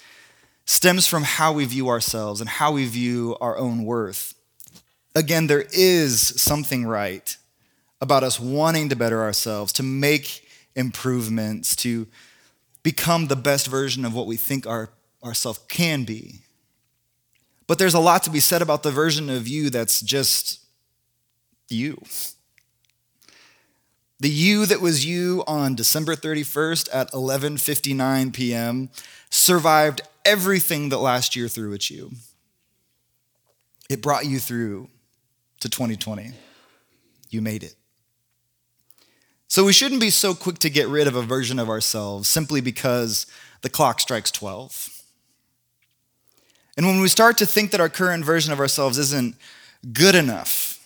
stems 0.64 1.07
from 1.07 1.25
how 1.25 1.52
we 1.52 1.64
view 1.64 1.88
ourselves 1.88 2.40
and 2.40 2.49
how 2.49 2.73
we 2.73 2.87
view 2.87 3.37
our 3.40 3.59
own 3.59 3.85
worth. 3.85 4.35
Again, 5.14 5.47
there 5.47 5.67
is 5.73 6.21
something 6.40 6.87
right 6.87 7.37
about 8.00 8.23
us 8.23 8.40
wanting 8.40 8.88
to 8.88 8.97
better 8.97 9.21
ourselves, 9.21 9.73
to 9.75 9.83
make 9.83 10.49
improvements, 10.75 11.76
to 11.76 12.07
become 12.83 13.26
the 13.26 13.37
best 13.37 13.67
version 13.67 14.05
of 14.05 14.14
what 14.14 14.26
we 14.26 14.37
think 14.37 14.67
our, 14.67 14.90
ourselves 15.23 15.61
can 15.69 16.05
be. 16.05 16.40
But 17.70 17.78
there's 17.78 17.94
a 17.94 18.00
lot 18.00 18.24
to 18.24 18.30
be 18.30 18.40
said 18.40 18.62
about 18.62 18.82
the 18.82 18.90
version 18.90 19.30
of 19.30 19.46
you 19.46 19.70
that's 19.70 20.00
just 20.00 20.58
you. 21.68 22.02
The 24.18 24.28
you 24.28 24.66
that 24.66 24.80
was 24.80 25.06
you 25.06 25.44
on 25.46 25.76
December 25.76 26.16
31st 26.16 26.88
at 26.92 27.12
11:59 27.12 28.32
p.m. 28.32 28.90
survived 29.30 30.00
everything 30.24 30.88
that 30.88 30.98
last 30.98 31.36
year 31.36 31.46
threw 31.46 31.72
at 31.72 31.88
you. 31.90 32.10
It 33.88 34.02
brought 34.02 34.26
you 34.26 34.40
through 34.40 34.88
to 35.60 35.68
2020. 35.68 36.32
You 37.28 37.40
made 37.40 37.62
it. 37.62 37.76
So 39.46 39.64
we 39.64 39.72
shouldn't 39.72 40.00
be 40.00 40.10
so 40.10 40.34
quick 40.34 40.58
to 40.58 40.70
get 40.70 40.88
rid 40.88 41.06
of 41.06 41.14
a 41.14 41.22
version 41.22 41.60
of 41.60 41.68
ourselves 41.68 42.26
simply 42.26 42.60
because 42.60 43.26
the 43.62 43.70
clock 43.70 44.00
strikes 44.00 44.32
12. 44.32 45.00
And 46.80 46.87
when 46.87 47.02
we 47.02 47.10
start 47.10 47.37
to 47.37 47.44
think 47.44 47.72
that 47.72 47.80
our 47.82 47.90
current 47.90 48.25
version 48.25 48.54
of 48.54 48.58
ourselves 48.58 48.96
isn't 48.96 49.37
good 49.92 50.14
enough, 50.14 50.82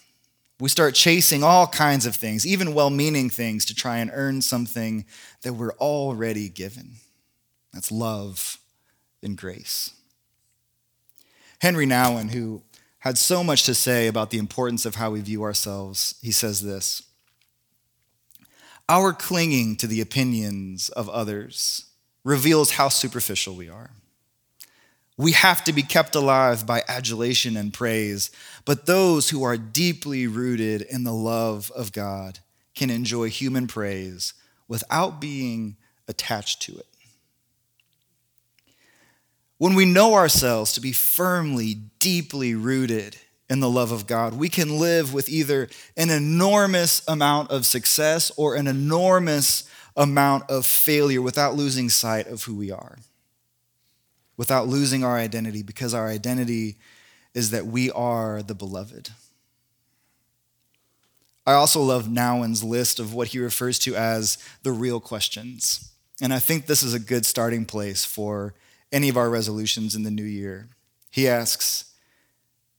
we 0.58 0.68
start 0.68 0.96
chasing 0.96 1.44
all 1.44 1.68
kinds 1.68 2.04
of 2.04 2.16
things, 2.16 2.44
even 2.44 2.74
well 2.74 2.90
meaning 2.90 3.30
things, 3.30 3.64
to 3.66 3.76
try 3.76 3.98
and 3.98 4.10
earn 4.12 4.42
something 4.42 5.04
that 5.42 5.52
we're 5.52 5.74
already 5.74 6.48
given. 6.48 6.96
That's 7.72 7.92
love 7.92 8.58
and 9.22 9.36
grace. 9.36 9.92
Henri 11.62 11.86
Nouwen, 11.86 12.32
who 12.32 12.62
had 12.98 13.16
so 13.16 13.44
much 13.44 13.62
to 13.62 13.72
say 13.72 14.08
about 14.08 14.30
the 14.30 14.38
importance 14.38 14.84
of 14.84 14.96
how 14.96 15.12
we 15.12 15.20
view 15.20 15.44
ourselves, 15.44 16.16
he 16.20 16.32
says 16.32 16.62
this 16.62 17.02
Our 18.88 19.12
clinging 19.12 19.76
to 19.76 19.86
the 19.86 20.00
opinions 20.00 20.88
of 20.88 21.08
others 21.08 21.84
reveals 22.24 22.72
how 22.72 22.88
superficial 22.88 23.54
we 23.54 23.68
are. 23.68 23.90
We 25.16 25.32
have 25.32 25.62
to 25.64 25.72
be 25.72 25.82
kept 25.82 26.16
alive 26.16 26.66
by 26.66 26.82
adulation 26.88 27.56
and 27.56 27.72
praise, 27.72 28.30
but 28.64 28.86
those 28.86 29.30
who 29.30 29.44
are 29.44 29.56
deeply 29.56 30.26
rooted 30.26 30.82
in 30.82 31.04
the 31.04 31.12
love 31.12 31.70
of 31.76 31.92
God 31.92 32.40
can 32.74 32.90
enjoy 32.90 33.28
human 33.28 33.68
praise 33.68 34.34
without 34.66 35.20
being 35.20 35.76
attached 36.08 36.62
to 36.62 36.76
it. 36.76 36.86
When 39.58 39.74
we 39.74 39.84
know 39.84 40.14
ourselves 40.14 40.72
to 40.72 40.80
be 40.80 40.90
firmly, 40.90 41.74
deeply 42.00 42.56
rooted 42.56 43.16
in 43.48 43.60
the 43.60 43.70
love 43.70 43.92
of 43.92 44.08
God, 44.08 44.34
we 44.34 44.48
can 44.48 44.80
live 44.80 45.14
with 45.14 45.28
either 45.28 45.68
an 45.96 46.10
enormous 46.10 47.06
amount 47.06 47.52
of 47.52 47.66
success 47.66 48.32
or 48.36 48.56
an 48.56 48.66
enormous 48.66 49.62
amount 49.96 50.50
of 50.50 50.66
failure 50.66 51.22
without 51.22 51.54
losing 51.54 51.88
sight 51.88 52.26
of 52.26 52.42
who 52.42 52.54
we 52.56 52.72
are 52.72 52.98
without 54.36 54.68
losing 54.68 55.04
our 55.04 55.16
identity 55.16 55.62
because 55.62 55.94
our 55.94 56.08
identity 56.08 56.76
is 57.34 57.50
that 57.50 57.66
we 57.66 57.90
are 57.90 58.42
the 58.42 58.54
beloved. 58.54 59.10
I 61.46 61.52
also 61.52 61.82
love 61.82 62.08
Nouwen's 62.08 62.64
list 62.64 62.98
of 62.98 63.12
what 63.12 63.28
he 63.28 63.38
refers 63.38 63.78
to 63.80 63.94
as 63.94 64.38
the 64.62 64.72
real 64.72 65.00
questions. 65.00 65.92
And 66.20 66.32
I 66.32 66.38
think 66.38 66.66
this 66.66 66.82
is 66.82 66.94
a 66.94 66.98
good 66.98 67.26
starting 67.26 67.66
place 67.66 68.04
for 68.04 68.54
any 68.92 69.08
of 69.08 69.16
our 69.16 69.28
resolutions 69.28 69.94
in 69.94 70.04
the 70.04 70.10
new 70.10 70.24
year. 70.24 70.68
He 71.10 71.28
asks, 71.28 71.92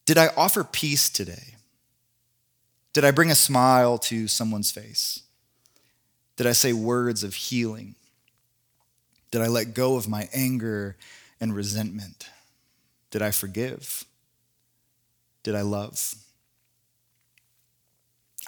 Did 0.05 0.17
I 0.17 0.29
offer 0.35 0.63
peace 0.63 1.09
today? 1.09 1.55
Did 2.93 3.03
I 3.03 3.11
bring 3.11 3.29
a 3.29 3.35
smile 3.35 3.97
to 3.99 4.27
someone's 4.27 4.71
face? 4.71 5.21
Did 6.37 6.47
I 6.47 6.53
say 6.53 6.73
words 6.73 7.23
of 7.23 7.33
healing? 7.33 7.95
Did 9.31 9.41
I 9.41 9.47
let 9.47 9.73
go 9.73 9.97
of 9.97 10.07
my 10.07 10.29
anger 10.33 10.95
and 11.45 11.55
resentment? 11.55 12.27
Did 13.11 13.21
I 13.21 13.29
forgive? 13.29 14.03
Did 15.43 15.53
I 15.53 15.61
love? 15.61 16.15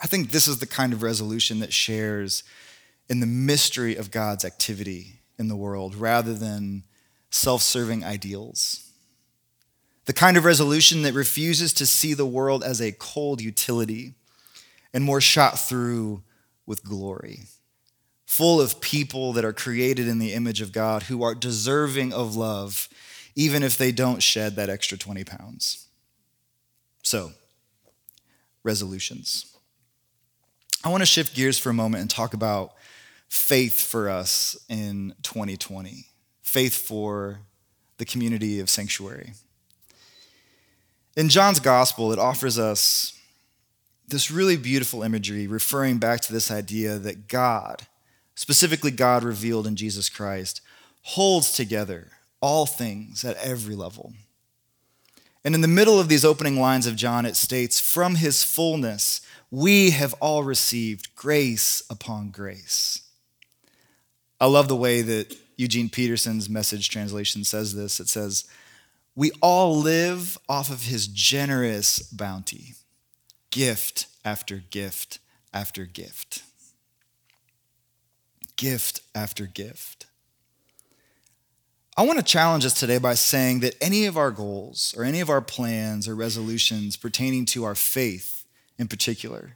I 0.01 0.07
think 0.07 0.31
this 0.31 0.47
is 0.47 0.57
the 0.57 0.65
kind 0.65 0.93
of 0.93 1.03
resolution 1.03 1.59
that 1.59 1.71
shares 1.71 2.43
in 3.07 3.19
the 3.19 3.27
mystery 3.27 3.95
of 3.95 4.09
God's 4.09 4.43
activity 4.43 5.21
in 5.37 5.47
the 5.47 5.55
world 5.55 5.93
rather 5.93 6.33
than 6.33 6.83
self 7.29 7.61
serving 7.61 8.03
ideals. 8.03 8.91
the 10.05 10.13
kind 10.13 10.37
of 10.37 10.45
resolution 10.45 11.01
that 11.03 11.13
refuses 11.13 11.73
to 11.73 11.85
see 11.85 12.13
the 12.15 12.25
world 12.25 12.63
as 12.63 12.81
a 12.81 12.93
cold 12.93 13.41
utility 13.41 14.13
and 14.93 15.03
more 15.03 15.19
shot 15.21 15.59
through 15.59 16.23
with 16.65 16.81
glory, 16.83 17.41
full 18.37 18.61
of 18.61 18.79
people 18.79 19.33
that 19.33 19.43
are 19.43 19.51
created 19.51 20.07
in 20.07 20.19
the 20.19 20.31
image 20.33 20.61
of 20.61 20.71
God 20.71 21.01
who 21.01 21.23
are 21.23 21.33
deserving 21.33 22.13
of 22.13 22.35
love, 22.35 22.87
even 23.33 23.63
if 23.63 23.79
they 23.79 23.91
don't 23.91 24.21
shed 24.21 24.55
that 24.55 24.69
extra 24.69 24.95
20 24.95 25.23
pounds. 25.23 25.87
So, 27.01 27.31
resolutions. 28.61 29.57
I 30.83 30.89
want 30.89 31.01
to 31.01 31.07
shift 31.07 31.33
gears 31.33 31.57
for 31.57 31.71
a 31.71 31.73
moment 31.73 32.01
and 32.01 32.11
talk 32.11 32.35
about 32.35 32.73
faith 33.27 33.81
for 33.81 34.07
us 34.07 34.55
in 34.69 35.15
2020, 35.23 36.05
faith 36.43 36.77
for 36.77 37.39
the 37.97 38.05
community 38.05 38.59
of 38.59 38.69
Sanctuary. 38.69 39.33
In 41.15 41.29
John's 41.29 41.59
gospel, 41.59 42.13
it 42.13 42.19
offers 42.19 42.59
us 42.59 43.19
this 44.07 44.29
really 44.29 44.57
beautiful 44.57 45.01
imagery 45.01 45.47
referring 45.47 45.97
back 45.97 46.21
to 46.21 46.31
this 46.31 46.51
idea 46.51 46.99
that 46.99 47.27
God, 47.27 47.87
specifically 48.37 48.91
God 48.91 49.23
revealed 49.23 49.65
in 49.65 49.75
Jesus 49.75 50.09
Christ, 50.09 50.61
holds 51.01 51.51
together 51.51 52.11
all 52.39 52.67
things 52.67 53.25
at 53.25 53.35
every 53.37 53.73
level. 53.73 54.13
And 55.43 55.55
in 55.55 55.61
the 55.61 55.67
middle 55.67 55.99
of 55.99 56.07
these 56.07 56.23
opening 56.23 56.59
lines 56.59 56.85
of 56.85 56.95
John, 56.95 57.25
it 57.25 57.35
states, 57.35 57.81
From 57.81 58.15
his 58.15 58.43
fullness, 58.43 59.21
we 59.49 59.89
have 59.89 60.13
all 60.19 60.43
received 60.43 61.15
grace 61.15 61.81
upon 61.89 62.29
grace. 62.29 63.01
I 64.39 64.45
love 64.45 64.67
the 64.67 64.75
way 64.75 65.01
that 65.01 65.35
Eugene 65.55 65.89
Peterson's 65.89 66.47
message 66.47 66.89
translation 66.89 67.43
says 67.43 67.73
this. 67.73 67.99
It 67.99 68.07
says, 68.07 68.45
We 69.15 69.31
all 69.41 69.75
live 69.75 70.37
off 70.47 70.69
of 70.69 70.83
his 70.83 71.07
generous 71.07 72.03
bounty, 72.03 72.75
gift 73.49 74.05
after 74.23 74.57
gift 74.57 75.17
after 75.51 75.85
gift. 75.85 76.43
Gift 78.57 79.01
after 79.15 79.45
gift. 79.45 80.07
I 81.95 82.03
want 82.03 82.19
to 82.19 82.23
challenge 82.23 82.63
us 82.63 82.79
today 82.79 82.99
by 82.99 83.15
saying 83.15 83.61
that 83.61 83.75
any 83.81 84.05
of 84.05 84.17
our 84.17 84.29
goals 84.29 84.93
or 84.95 85.03
any 85.03 85.19
of 85.19 85.31
our 85.31 85.41
plans 85.41 86.07
or 86.07 86.15
resolutions 86.15 86.95
pertaining 86.95 87.45
to 87.45 87.63
our 87.63 87.73
faith 87.73 88.45
in 88.77 88.87
particular, 88.87 89.55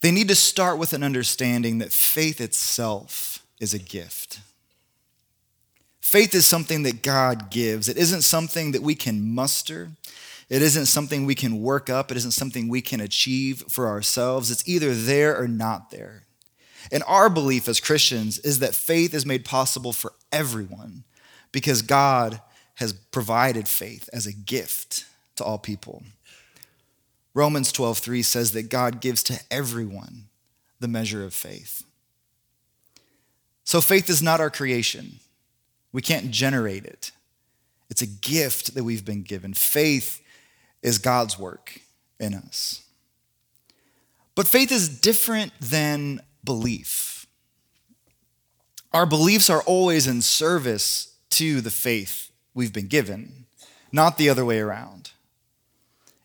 they 0.00 0.10
need 0.10 0.28
to 0.28 0.34
start 0.34 0.78
with 0.78 0.94
an 0.94 1.02
understanding 1.02 1.78
that 1.78 1.92
faith 1.92 2.40
itself 2.40 3.44
is 3.60 3.74
a 3.74 3.78
gift. 3.78 4.40
Faith 6.00 6.34
is 6.34 6.46
something 6.46 6.84
that 6.84 7.02
God 7.02 7.50
gives. 7.50 7.88
It 7.88 7.96
isn't 7.96 8.22
something 8.22 8.72
that 8.72 8.82
we 8.82 8.94
can 8.94 9.34
muster. 9.34 9.90
It 10.48 10.62
isn't 10.62 10.86
something 10.86 11.26
we 11.26 11.34
can 11.34 11.60
work 11.60 11.90
up. 11.90 12.10
It 12.10 12.16
isn't 12.16 12.30
something 12.30 12.68
we 12.68 12.82
can 12.82 13.00
achieve 13.00 13.64
for 13.68 13.88
ourselves. 13.88 14.50
It's 14.50 14.66
either 14.68 14.94
there 14.94 15.38
or 15.38 15.48
not 15.48 15.90
there. 15.90 16.24
And 16.92 17.02
our 17.06 17.30
belief 17.30 17.68
as 17.68 17.80
Christians 17.80 18.38
is 18.38 18.58
that 18.58 18.74
faith 18.74 19.14
is 19.14 19.26
made 19.26 19.44
possible 19.44 19.92
for 19.92 20.12
everyone 20.32 21.04
because 21.52 21.82
God 21.82 22.40
has 22.76 22.92
provided 22.92 23.68
faith 23.68 24.08
as 24.12 24.26
a 24.26 24.32
gift 24.32 25.06
to 25.36 25.44
all 25.44 25.58
people. 25.58 26.02
Romans 27.32 27.72
12:3 27.72 28.22
says 28.22 28.52
that 28.52 28.68
God 28.68 29.00
gives 29.00 29.22
to 29.24 29.40
everyone 29.50 30.28
the 30.80 30.88
measure 30.88 31.24
of 31.24 31.34
faith. 31.34 31.84
So 33.64 33.80
faith 33.80 34.10
is 34.10 34.22
not 34.22 34.40
our 34.40 34.50
creation. 34.50 35.20
We 35.92 36.02
can't 36.02 36.30
generate 36.30 36.84
it. 36.84 37.12
It's 37.88 38.02
a 38.02 38.06
gift 38.06 38.74
that 38.74 38.84
we've 38.84 39.04
been 39.04 39.22
given. 39.22 39.54
Faith 39.54 40.20
is 40.82 40.98
God's 40.98 41.38
work 41.38 41.80
in 42.20 42.34
us. 42.34 42.82
But 44.34 44.48
faith 44.48 44.72
is 44.72 44.88
different 44.88 45.52
than 45.60 46.20
belief. 46.44 47.26
Our 48.92 49.06
beliefs 49.06 49.50
are 49.50 49.62
always 49.62 50.06
in 50.06 50.22
service 50.22 51.14
to 51.30 51.60
the 51.60 51.70
faith 51.70 52.30
we've 52.54 52.72
been 52.72 52.86
given, 52.86 53.46
not 53.90 54.18
the 54.18 54.28
other 54.28 54.44
way 54.44 54.60
around. 54.60 55.10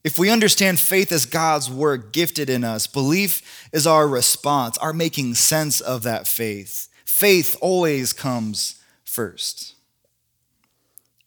If 0.03 0.17
we 0.17 0.29
understand 0.29 0.79
faith 0.79 1.11
as 1.11 1.25
God's 1.25 1.69
work 1.69 2.13
gifted 2.13 2.49
in 2.49 2.63
us, 2.63 2.87
belief 2.87 3.67
is 3.73 3.85
our 3.85 4.07
response, 4.07 4.77
our 4.77 4.93
making 4.93 5.35
sense 5.35 5.81
of 5.81 6.03
that 6.03 6.27
faith. 6.27 6.87
Faith 7.03 7.57
always 7.59 8.13
comes 8.13 8.79
first. 9.03 9.75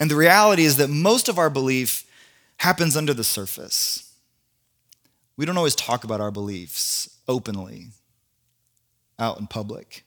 And 0.00 0.10
the 0.10 0.16
reality 0.16 0.64
is 0.64 0.78
that 0.78 0.88
most 0.88 1.28
of 1.28 1.38
our 1.38 1.50
belief 1.50 2.04
happens 2.58 2.96
under 2.96 3.12
the 3.12 3.24
surface. 3.24 4.14
We 5.36 5.44
don't 5.44 5.58
always 5.58 5.74
talk 5.74 6.04
about 6.04 6.20
our 6.20 6.30
beliefs 6.30 7.08
openly 7.28 7.88
out 9.18 9.38
in 9.38 9.46
public. 9.46 10.04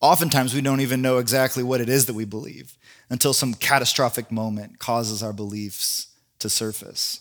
Oftentimes, 0.00 0.54
we 0.54 0.60
don't 0.60 0.80
even 0.80 1.02
know 1.02 1.18
exactly 1.18 1.62
what 1.62 1.80
it 1.80 1.88
is 1.88 2.06
that 2.06 2.14
we 2.14 2.24
believe 2.24 2.76
until 3.08 3.32
some 3.32 3.54
catastrophic 3.54 4.30
moment 4.30 4.78
causes 4.78 5.22
our 5.22 5.32
beliefs 5.32 6.08
to 6.38 6.50
surface. 6.50 7.20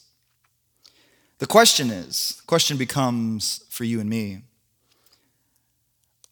The 1.40 1.48
question 1.48 1.90
is, 1.90 2.38
the 2.40 2.48
question 2.48 2.78
becomes 2.78 3.64
for 3.70 3.84
you 3.84 4.00
and 4.00 4.10
me 4.10 4.42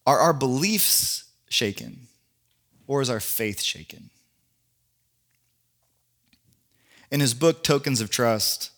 are 0.06 0.20
our 0.20 0.34
beliefs 0.34 1.26
shaken? 1.48 2.08
or 2.92 3.02
is 3.02 3.10
our 3.10 3.22
faith 3.22 3.62
shaken? 3.62 4.10
In 7.10 7.22
his 7.22 7.34
book, 7.34 7.64
Tokens 7.64 8.02
of 8.02 8.10
Trust, 8.10 8.72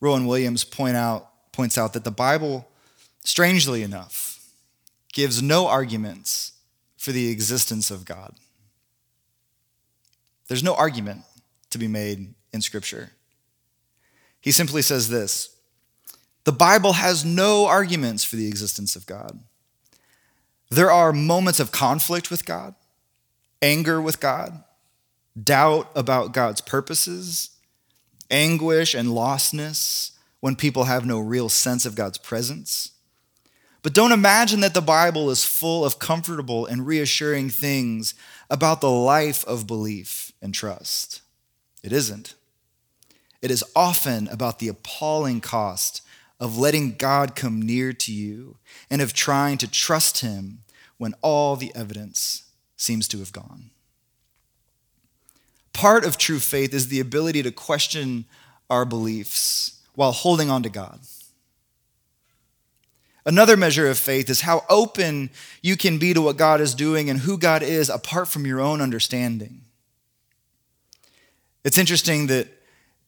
Rowan 0.00 0.26
Williams 0.26 0.64
point 0.64 0.96
out, 0.96 1.28
points 1.52 1.76
out 1.76 1.92
that 1.92 2.04
the 2.04 2.10
Bible, 2.10 2.66
strangely 3.22 3.82
enough, 3.82 4.29
gives 5.12 5.42
no 5.42 5.66
arguments 5.66 6.52
for 6.96 7.12
the 7.12 7.30
existence 7.30 7.90
of 7.90 8.04
God. 8.04 8.34
There's 10.48 10.62
no 10.62 10.74
argument 10.74 11.22
to 11.70 11.78
be 11.78 11.88
made 11.88 12.34
in 12.52 12.60
Scripture. 12.60 13.12
He 14.40 14.52
simply 14.52 14.82
says 14.82 15.08
this 15.08 15.56
The 16.44 16.52
Bible 16.52 16.94
has 16.94 17.24
no 17.24 17.66
arguments 17.66 18.24
for 18.24 18.36
the 18.36 18.48
existence 18.48 18.96
of 18.96 19.06
God. 19.06 19.40
There 20.70 20.90
are 20.90 21.12
moments 21.12 21.60
of 21.60 21.72
conflict 21.72 22.30
with 22.30 22.44
God, 22.46 22.74
anger 23.60 24.00
with 24.00 24.20
God, 24.20 24.62
doubt 25.40 25.90
about 25.94 26.32
God's 26.32 26.60
purposes, 26.60 27.50
anguish 28.30 28.94
and 28.94 29.08
lostness 29.08 30.12
when 30.40 30.56
people 30.56 30.84
have 30.84 31.04
no 31.04 31.18
real 31.18 31.48
sense 31.48 31.84
of 31.84 31.94
God's 31.94 32.18
presence. 32.18 32.92
But 33.82 33.94
don't 33.94 34.12
imagine 34.12 34.60
that 34.60 34.74
the 34.74 34.82
Bible 34.82 35.30
is 35.30 35.44
full 35.44 35.84
of 35.84 35.98
comfortable 35.98 36.66
and 36.66 36.86
reassuring 36.86 37.48
things 37.50 38.14
about 38.50 38.80
the 38.80 38.90
life 38.90 39.44
of 39.46 39.66
belief 39.66 40.32
and 40.42 40.52
trust. 40.52 41.22
It 41.82 41.92
isn't. 41.92 42.34
It 43.40 43.50
is 43.50 43.64
often 43.74 44.28
about 44.28 44.58
the 44.58 44.68
appalling 44.68 45.40
cost 45.40 46.02
of 46.38 46.58
letting 46.58 46.96
God 46.96 47.34
come 47.34 47.60
near 47.60 47.92
to 47.92 48.12
you 48.12 48.56
and 48.90 49.00
of 49.00 49.12
trying 49.12 49.56
to 49.58 49.70
trust 49.70 50.20
Him 50.20 50.60
when 50.98 51.14
all 51.22 51.56
the 51.56 51.72
evidence 51.74 52.44
seems 52.76 53.08
to 53.08 53.18
have 53.18 53.32
gone. 53.32 53.70
Part 55.72 56.04
of 56.04 56.18
true 56.18 56.38
faith 56.40 56.74
is 56.74 56.88
the 56.88 57.00
ability 57.00 57.42
to 57.42 57.50
question 57.50 58.26
our 58.68 58.84
beliefs 58.84 59.80
while 59.94 60.12
holding 60.12 60.50
on 60.50 60.62
to 60.62 60.68
God. 60.68 61.00
Another 63.30 63.56
measure 63.56 63.88
of 63.88 63.96
faith 63.96 64.28
is 64.28 64.40
how 64.40 64.64
open 64.68 65.30
you 65.62 65.76
can 65.76 65.98
be 65.98 66.12
to 66.12 66.20
what 66.20 66.36
God 66.36 66.60
is 66.60 66.74
doing 66.74 67.08
and 67.08 67.20
who 67.20 67.38
God 67.38 67.62
is 67.62 67.88
apart 67.88 68.26
from 68.26 68.44
your 68.44 68.58
own 68.58 68.80
understanding. 68.80 69.60
It's 71.62 71.78
interesting 71.78 72.26
that 72.26 72.48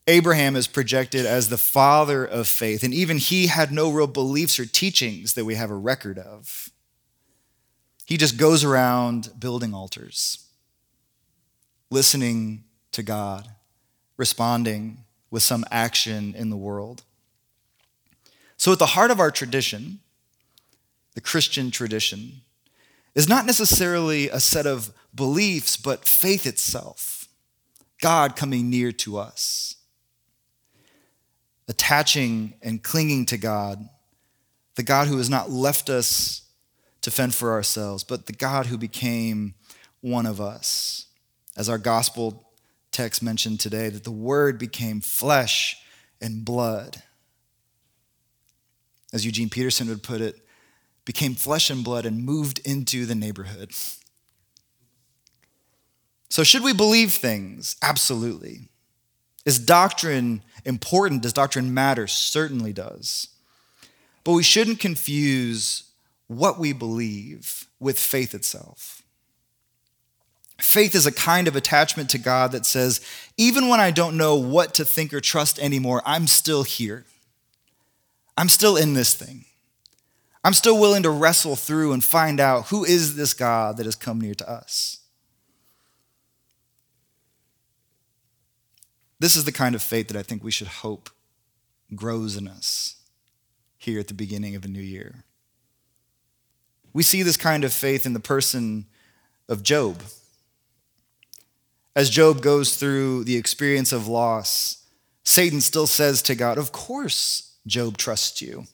Abraham 0.06 0.54
is 0.54 0.68
projected 0.68 1.26
as 1.26 1.48
the 1.48 1.58
father 1.58 2.24
of 2.24 2.46
faith, 2.46 2.84
and 2.84 2.94
even 2.94 3.18
he 3.18 3.48
had 3.48 3.72
no 3.72 3.90
real 3.90 4.06
beliefs 4.06 4.60
or 4.60 4.64
teachings 4.64 5.34
that 5.34 5.44
we 5.44 5.56
have 5.56 5.72
a 5.72 5.74
record 5.74 6.20
of. 6.20 6.70
He 8.06 8.16
just 8.16 8.36
goes 8.36 8.62
around 8.62 9.30
building 9.40 9.74
altars, 9.74 10.46
listening 11.90 12.62
to 12.92 13.02
God, 13.02 13.48
responding 14.16 14.98
with 15.32 15.42
some 15.42 15.64
action 15.72 16.32
in 16.36 16.48
the 16.48 16.56
world. 16.56 17.02
So, 18.56 18.70
at 18.70 18.78
the 18.78 18.86
heart 18.86 19.10
of 19.10 19.18
our 19.18 19.32
tradition, 19.32 19.98
the 21.14 21.20
Christian 21.20 21.70
tradition, 21.70 22.42
is 23.14 23.28
not 23.28 23.46
necessarily 23.46 24.28
a 24.28 24.40
set 24.40 24.66
of 24.66 24.92
beliefs, 25.14 25.76
but 25.76 26.04
faith 26.04 26.46
itself. 26.46 27.28
God 28.00 28.34
coming 28.34 28.70
near 28.70 28.90
to 28.92 29.18
us, 29.18 29.76
attaching 31.68 32.54
and 32.62 32.82
clinging 32.82 33.26
to 33.26 33.36
God, 33.36 33.88
the 34.74 34.82
God 34.82 35.08
who 35.08 35.18
has 35.18 35.30
not 35.30 35.50
left 35.50 35.90
us 35.90 36.42
to 37.02 37.10
fend 37.10 37.34
for 37.34 37.52
ourselves, 37.52 38.02
but 38.02 38.26
the 38.26 38.32
God 38.32 38.66
who 38.66 38.78
became 38.78 39.54
one 40.00 40.26
of 40.26 40.40
us. 40.40 41.06
As 41.56 41.68
our 41.68 41.78
gospel 41.78 42.48
text 42.90 43.22
mentioned 43.22 43.60
today, 43.60 43.88
that 43.88 44.04
the 44.04 44.10
Word 44.10 44.58
became 44.58 45.00
flesh 45.00 45.76
and 46.20 46.44
blood. 46.44 47.02
As 49.12 49.26
Eugene 49.26 49.50
Peterson 49.50 49.88
would 49.88 50.02
put 50.02 50.20
it, 50.20 50.36
became 51.04 51.34
flesh 51.34 51.70
and 51.70 51.84
blood 51.84 52.06
and 52.06 52.24
moved 52.24 52.60
into 52.64 53.06
the 53.06 53.14
neighborhood. 53.14 53.72
So, 56.28 56.44
should 56.44 56.62
we 56.62 56.72
believe 56.72 57.12
things? 57.12 57.76
Absolutely. 57.82 58.68
Is 59.44 59.58
doctrine 59.58 60.42
important? 60.64 61.22
Does 61.22 61.32
doctrine 61.32 61.74
matter? 61.74 62.06
Certainly 62.06 62.72
does. 62.72 63.28
But 64.24 64.32
we 64.32 64.42
shouldn't 64.42 64.78
confuse 64.78 65.84
what 66.28 66.58
we 66.58 66.72
believe 66.72 67.66
with 67.80 67.98
faith 67.98 68.34
itself. 68.34 69.02
Faith 70.58 70.94
is 70.94 71.06
a 71.06 71.12
kind 71.12 71.48
of 71.48 71.56
attachment 71.56 72.08
to 72.10 72.18
God 72.18 72.52
that 72.52 72.64
says, 72.64 73.00
even 73.36 73.68
when 73.68 73.80
I 73.80 73.90
don't 73.90 74.16
know 74.16 74.36
what 74.36 74.74
to 74.74 74.84
think 74.84 75.12
or 75.12 75.20
trust 75.20 75.58
anymore, 75.58 76.02
I'm 76.06 76.28
still 76.28 76.62
here. 76.62 77.04
I'm 78.38 78.48
still 78.48 78.76
in 78.76 78.94
this 78.94 79.12
thing. 79.12 79.44
I'm 80.44 80.54
still 80.54 80.78
willing 80.78 81.04
to 81.04 81.10
wrestle 81.10 81.56
through 81.56 81.92
and 81.92 82.02
find 82.02 82.40
out 82.40 82.68
who 82.68 82.84
is 82.84 83.16
this 83.16 83.32
God 83.32 83.76
that 83.76 83.86
has 83.86 83.94
come 83.94 84.20
near 84.20 84.34
to 84.34 84.50
us. 84.50 84.98
This 89.20 89.36
is 89.36 89.44
the 89.44 89.52
kind 89.52 89.76
of 89.76 89.82
faith 89.82 90.08
that 90.08 90.16
I 90.16 90.24
think 90.24 90.42
we 90.42 90.50
should 90.50 90.66
hope 90.66 91.08
grows 91.94 92.36
in 92.36 92.48
us 92.48 92.96
here 93.78 94.00
at 94.00 94.08
the 94.08 94.14
beginning 94.14 94.56
of 94.56 94.64
a 94.64 94.68
new 94.68 94.80
year. 94.80 95.24
We 96.92 97.04
see 97.04 97.22
this 97.22 97.36
kind 97.36 97.62
of 97.62 97.72
faith 97.72 98.04
in 98.04 98.14
the 98.14 98.20
person 98.20 98.86
of 99.48 99.62
Job. 99.62 100.02
As 101.94 102.10
Job 102.10 102.42
goes 102.42 102.76
through 102.76 103.24
the 103.24 103.36
experience 103.36 103.92
of 103.92 104.08
loss, 104.08 104.84
Satan 105.24 105.60
still 105.60 105.86
says 105.86 106.20
to 106.22 106.34
God, 106.34 106.58
Of 106.58 106.72
course, 106.72 107.56
Job 107.66 107.98
trusts 107.98 108.42
you. 108.42 108.66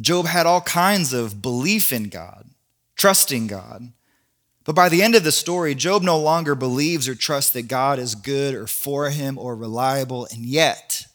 Job 0.00 0.26
had 0.26 0.46
all 0.46 0.60
kinds 0.60 1.12
of 1.12 1.42
belief 1.42 1.92
in 1.92 2.08
God, 2.08 2.50
trusting 2.96 3.46
God. 3.48 3.92
But 4.64 4.74
by 4.74 4.88
the 4.88 5.02
end 5.02 5.14
of 5.14 5.24
the 5.24 5.32
story, 5.32 5.74
Job 5.74 6.02
no 6.02 6.18
longer 6.18 6.54
believes 6.54 7.08
or 7.08 7.14
trusts 7.14 7.52
that 7.52 7.68
God 7.68 7.98
is 7.98 8.14
good 8.14 8.54
or 8.54 8.66
for 8.66 9.10
him 9.10 9.38
or 9.38 9.56
reliable, 9.56 10.28
and 10.30 10.44
yet, 10.44 11.06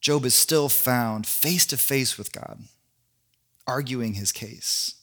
Job 0.00 0.24
is 0.24 0.34
still 0.34 0.68
found 0.68 1.26
face 1.26 1.66
to 1.66 1.76
face 1.76 2.16
with 2.16 2.32
God, 2.32 2.60
arguing 3.66 4.14
his 4.14 4.32
case. 4.32 4.94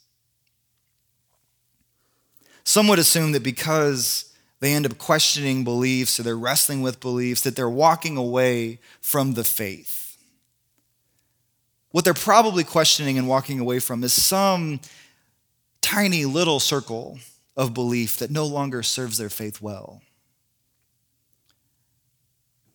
Some 2.63 2.87
would 2.87 2.99
assume 2.99 3.33
that 3.33 3.43
because 3.43 4.33
they 4.59 4.73
end 4.73 4.85
up 4.85 4.97
questioning 4.97 5.63
beliefs 5.63 6.19
or 6.19 6.23
they're 6.23 6.37
wrestling 6.37 6.81
with 6.81 7.01
beliefs, 7.01 7.41
that 7.41 7.55
they're 7.55 7.69
walking 7.69 8.17
away 8.17 8.79
from 9.01 9.33
the 9.33 9.43
faith. 9.43 10.02
What 11.93 12.03
they're 12.03 12.15
probably 12.15 12.63
questioning 12.63 13.19
and 13.19 13.27
walking 13.27 13.59
away 13.59 13.77
from 13.77 14.03
is 14.03 14.13
some 14.13 14.79
tiny 15.79 16.25
little 16.25 16.59
circle 16.59 17.19
of 17.55 17.75
belief 17.75 18.17
that 18.17 18.31
no 18.31 18.47
longer 18.47 18.81
serves 18.81 19.19
their 19.19 19.29
faith 19.29 19.61
well. 19.61 20.01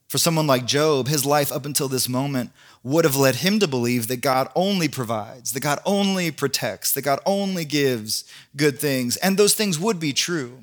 For 0.06 0.18
someone 0.18 0.46
like 0.46 0.66
Job, 0.66 1.08
his 1.08 1.26
life 1.26 1.50
up 1.50 1.66
until 1.66 1.88
this 1.88 2.08
moment 2.08 2.52
would 2.84 3.04
have 3.04 3.16
led 3.16 3.34
him 3.34 3.58
to 3.58 3.66
believe 3.66 4.06
that 4.06 4.20
God 4.20 4.50
only 4.54 4.86
provides, 4.86 5.52
that 5.52 5.64
God 5.64 5.80
only 5.84 6.30
protects, 6.30 6.92
that 6.92 7.02
God 7.02 7.18
only 7.26 7.64
gives 7.64 8.22
good 8.54 8.78
things, 8.78 9.16
and 9.16 9.36
those 9.36 9.52
things 9.52 9.80
would 9.80 9.98
be 9.98 10.12
true. 10.12 10.60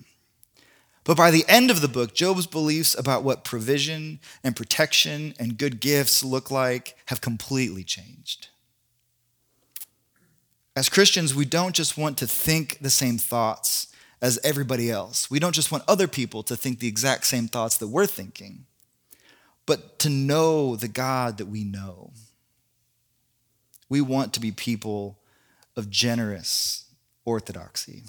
But 1.06 1.15
by 1.15 1.32
the 1.32 1.46
end 1.48 1.72
of 1.72 1.80
the 1.80 1.88
book, 1.88 2.13
Job's 2.13 2.48
beliefs 2.48 2.98
about 2.98 3.24
what 3.24 3.46
provision 3.46 4.20
and 4.44 4.56
protection 4.56 5.34
and 5.39 5.58
good 5.58 5.80
gifts 5.80 6.24
look 6.24 6.52
like 6.52 6.98
have 7.06 7.22
completely 7.22 7.84
changed. 7.84 8.50
As 10.76 10.89
Christians, 10.89 11.34
we 11.34 11.46
don't 11.46 11.76
just 11.76 11.98
want 11.98 12.18
to 12.18 12.28
think 12.28 12.80
the 12.82 12.89
same 12.89 13.18
thoughts 13.18 13.88
as 14.22 14.39
everybody 14.44 14.91
else. 14.91 15.32
We 15.32 15.39
don't 15.39 15.56
just 15.56 15.72
want 15.72 15.84
other 15.88 16.08
people 16.08 16.44
to 16.44 16.56
think 16.58 16.80
the 16.80 16.88
exact 16.88 17.26
same 17.26 17.48
thoughts 17.48 17.78
that 17.78 17.88
we're 17.88 18.08
thinking 18.08 18.65
but 19.65 20.00
to 20.00 20.10
know 20.10 20.76
the 20.76 20.88
God 20.88 21.38
that 21.38 21.48
we 21.48 21.63
know. 21.63 22.12
We 23.89 24.02
want 24.02 24.34
to 24.34 24.39
be 24.39 24.52
people 24.52 25.20
of 25.76 25.89
generous 25.89 26.86
orthodoxy. 27.24 28.04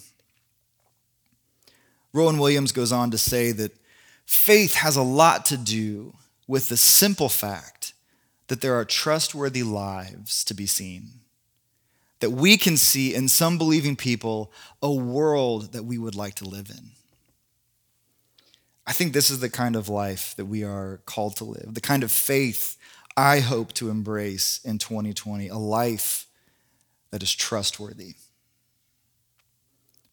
Rowan 2.17 2.39
Williams 2.39 2.73
goes 2.73 2.93
on 2.93 3.11
to 3.11 3.19
say 3.19 3.53
that 3.53 3.77
faith 4.25 4.75
has 4.77 4.97
a 4.97 5.03
lot 5.03 5.45
to 5.47 5.59
do 5.59 6.15
with 6.49 6.71
the 6.71 6.77
simple 6.77 7.29
fact 7.29 7.93
that 8.47 8.63
there 8.63 8.75
are 8.75 8.87
trustworthy 8.87 9.63
lives 9.63 10.43
to 10.45 10.55
be 10.55 10.65
seen. 10.65 11.11
That 12.21 12.31
we 12.31 12.57
can 12.57 12.79
see 12.79 13.15
in 13.15 13.29
some 13.29 13.59
believing 13.59 13.97
people 13.97 14.51
a 14.81 14.91
world 14.91 15.75
that 15.75 15.85
we 15.85 15.99
would 15.99 16.15
like 16.15 16.35
to 16.37 16.49
live 16.49 16.71
in. 16.71 16.93
I 18.87 18.93
think 18.93 19.13
this 19.13 19.29
is 19.29 19.41
the 19.41 19.51
kind 19.51 19.77
of 19.77 19.91
life 19.91 20.35
that 20.37 20.47
we 20.47 20.65
are 20.65 21.01
called 21.05 21.37
to 21.37 21.45
live, 21.45 21.75
the 21.75 21.81
kind 21.83 22.03
of 22.03 22.11
faith 22.11 22.79
I 23.15 23.41
hope 23.41 23.75
to 23.75 23.91
embrace 23.91 24.61
in 24.65 24.79
2020, 24.79 25.49
a 25.49 25.59
life 25.59 26.27
that 27.11 27.23
is 27.23 27.35
trustworthy. 27.35 28.15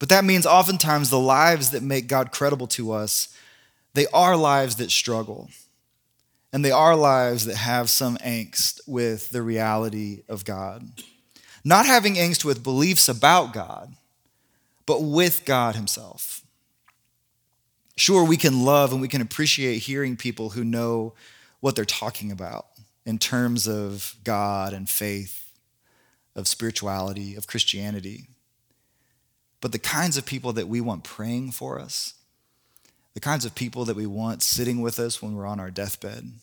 But 0.04 0.10
that 0.10 0.26
means 0.26 0.46
oftentimes 0.46 1.10
the 1.10 1.18
lives 1.18 1.70
that 1.70 1.82
make 1.82 2.08
God 2.08 2.30
credible 2.30 2.68
to 2.68 2.92
us, 2.92 3.34
they 3.94 4.06
are 4.08 4.36
lives 4.36 4.76
that 4.76 4.92
struggle. 4.92 5.50
And 6.52 6.66
they 6.66 6.72
are 6.72 6.94
lives 6.94 7.46
that 7.46 7.56
have 7.56 7.89
some 7.89 8.18
angst 8.18 8.82
with 8.86 9.30
the 9.30 9.42
reality 9.42 10.24
of 10.28 10.44
God. 10.44 10.89
Not 11.63 11.86
having 11.86 12.16
angst 12.16 12.44
with 12.44 12.66
beliefs 12.66 13.08
about 13.08 13.54
God, 13.54 13.96
but 14.86 15.02
with 15.02 15.46
God 15.46 15.76
Himself. 15.76 16.42
Sure, 17.96 18.26
we 18.26 18.36
can 18.36 18.66
love 18.66 18.92
and 18.92 19.00
we 19.00 19.08
can 19.08 19.22
appreciate 19.22 19.84
hearing 19.84 20.18
people 20.18 20.50
who 20.50 20.66
know 20.66 21.13
what 21.62 21.78
they're 21.78 21.86
talking 21.86 22.30
about 22.30 22.66
in 23.06 23.20
terms 23.20 23.70
of 23.70 24.16
God 24.26 24.74
and 24.74 24.89
faith, 24.89 25.54
of 26.36 26.50
spirituality, 26.50 27.36
of 27.36 27.48
Christianity. 27.48 28.28
But 29.63 29.71
the 29.71 29.80
kinds 29.80 30.17
of 30.17 30.26
people 30.26 30.52
that 30.52 30.67
we 30.67 30.82
want 30.82 31.06
praying 31.06 31.52
for 31.52 31.80
us, 31.80 32.15
the 33.13 33.21
kinds 33.21 33.45
of 33.45 33.56
people 33.56 33.86
that 33.86 33.95
we 33.95 34.06
want 34.06 34.43
sitting 34.43 34.82
with 34.82 34.99
us 34.99 35.21
when 35.21 35.36
we're 35.36 35.45
on 35.45 35.62
our 35.62 35.71
deathbed, 35.71 36.34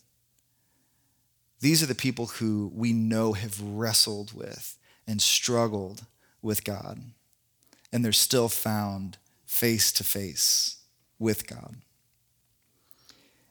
these 1.61 1.83
are 1.83 1.87
the 1.87 1.95
people 1.95 2.29
who 2.29 2.73
we 2.75 2.95
know 2.95 3.35
have 3.35 3.61
wrestled 3.61 4.33
with 4.33 4.79
and 5.07 5.21
struggled 5.21 6.07
with 6.41 6.65
God, 6.65 6.99
and 7.93 8.03
they're 8.03 8.13
still 8.13 8.49
found 8.49 9.19
face 9.45 9.93
to 9.93 10.03
face 10.03 10.79
with 11.19 11.47
God. 11.47 11.77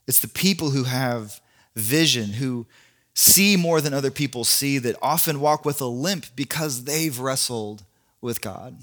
It's 0.07 0.19
the 0.19 0.27
people 0.27 0.71
who 0.71 0.85
have 0.85 1.41
vision, 1.75 2.33
who 2.33 2.65
see 3.13 3.55
more 3.55 3.81
than 3.81 3.93
other 3.93 4.09
people 4.09 4.45
see, 4.45 4.79
that 4.79 4.95
often 4.99 5.39
walk 5.39 5.63
with 5.63 5.79
a 5.79 5.85
limp 5.85 6.25
because 6.35 6.85
they've 6.85 7.19
wrestled 7.19 7.83
with 8.19 8.41
God. 8.41 8.79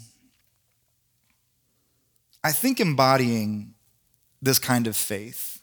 I 2.46 2.52
think 2.52 2.78
embodying 2.78 3.74
this 4.40 4.60
kind 4.60 4.86
of 4.86 4.94
faith, 4.94 5.60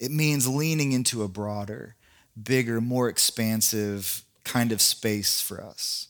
it 0.00 0.10
means 0.10 0.48
leaning 0.48 0.92
into 0.92 1.22
a 1.22 1.28
broader, 1.28 1.96
bigger, 2.42 2.80
more 2.80 3.10
expansive 3.10 4.24
kind 4.42 4.72
of 4.72 4.80
space 4.80 5.42
for 5.42 5.62
us. 5.62 6.08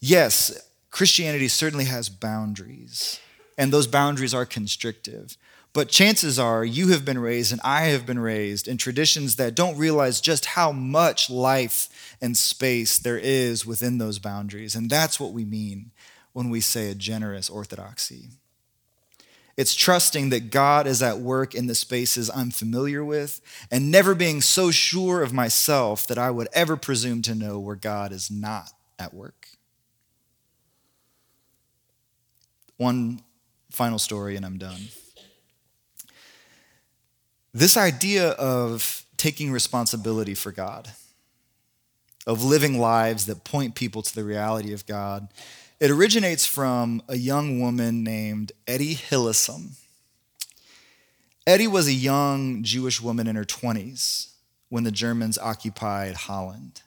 Yes, 0.00 0.70
Christianity 0.92 1.48
certainly 1.48 1.86
has 1.86 2.08
boundaries 2.08 3.18
and 3.58 3.72
those 3.72 3.88
boundaries 3.88 4.34
are 4.34 4.46
constrictive. 4.46 5.36
But 5.72 5.88
chances 5.88 6.38
are 6.38 6.64
you 6.64 6.90
have 6.92 7.04
been 7.04 7.18
raised 7.18 7.50
and 7.50 7.60
I 7.64 7.86
have 7.86 8.06
been 8.06 8.20
raised 8.20 8.68
in 8.68 8.76
traditions 8.76 9.34
that 9.34 9.56
don't 9.56 9.78
realize 9.78 10.20
just 10.20 10.44
how 10.44 10.70
much 10.70 11.28
life 11.28 11.88
and 12.20 12.36
space 12.36 13.00
there 13.00 13.18
is 13.18 13.66
within 13.66 13.98
those 13.98 14.20
boundaries. 14.20 14.76
And 14.76 14.88
that's 14.88 15.18
what 15.18 15.32
we 15.32 15.44
mean 15.44 15.90
when 16.32 16.50
we 16.50 16.60
say 16.60 16.88
a 16.88 16.94
generous 16.94 17.50
orthodoxy. 17.50 18.28
It's 19.56 19.74
trusting 19.74 20.30
that 20.30 20.50
God 20.50 20.86
is 20.86 21.02
at 21.02 21.18
work 21.18 21.54
in 21.54 21.66
the 21.66 21.74
spaces 21.74 22.30
I'm 22.34 22.50
familiar 22.50 23.04
with 23.04 23.40
and 23.70 23.90
never 23.90 24.14
being 24.14 24.40
so 24.40 24.70
sure 24.70 25.22
of 25.22 25.32
myself 25.32 26.06
that 26.06 26.18
I 26.18 26.30
would 26.30 26.48
ever 26.52 26.76
presume 26.76 27.22
to 27.22 27.34
know 27.34 27.58
where 27.58 27.76
God 27.76 28.12
is 28.12 28.30
not 28.30 28.70
at 28.98 29.12
work. 29.12 29.48
One 32.76 33.20
final 33.70 33.98
story 33.98 34.36
and 34.36 34.46
I'm 34.46 34.58
done. 34.58 34.80
This 37.52 37.76
idea 37.76 38.30
of 38.30 39.04
taking 39.16 39.52
responsibility 39.52 40.34
for 40.34 40.52
God, 40.52 40.88
of 42.26 42.44
living 42.44 42.78
lives 42.78 43.26
that 43.26 43.44
point 43.44 43.74
people 43.74 44.02
to 44.02 44.14
the 44.14 44.24
reality 44.24 44.72
of 44.72 44.86
God, 44.86 45.28
it 45.80 45.90
originates 45.90 46.46
from 46.46 47.02
a 47.08 47.16
young 47.16 47.58
woman 47.58 48.04
named 48.04 48.52
Etty 48.66 48.94
Hillesum. 48.94 49.78
Etty 51.46 51.66
was 51.66 51.88
a 51.88 51.92
young 51.92 52.62
Jewish 52.62 53.00
woman 53.00 53.26
in 53.26 53.34
her 53.34 53.46
20s 53.46 54.32
when 54.68 54.84
the 54.84 54.92
Germans 54.92 55.38
occupied 55.38 56.14
Holland. 56.14 56.82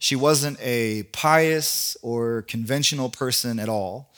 She 0.00 0.16
wasn't 0.16 0.58
a 0.60 1.04
pious 1.12 1.96
or 2.02 2.42
conventional 2.42 3.08
person 3.08 3.60
at 3.60 3.68
all. 3.68 4.12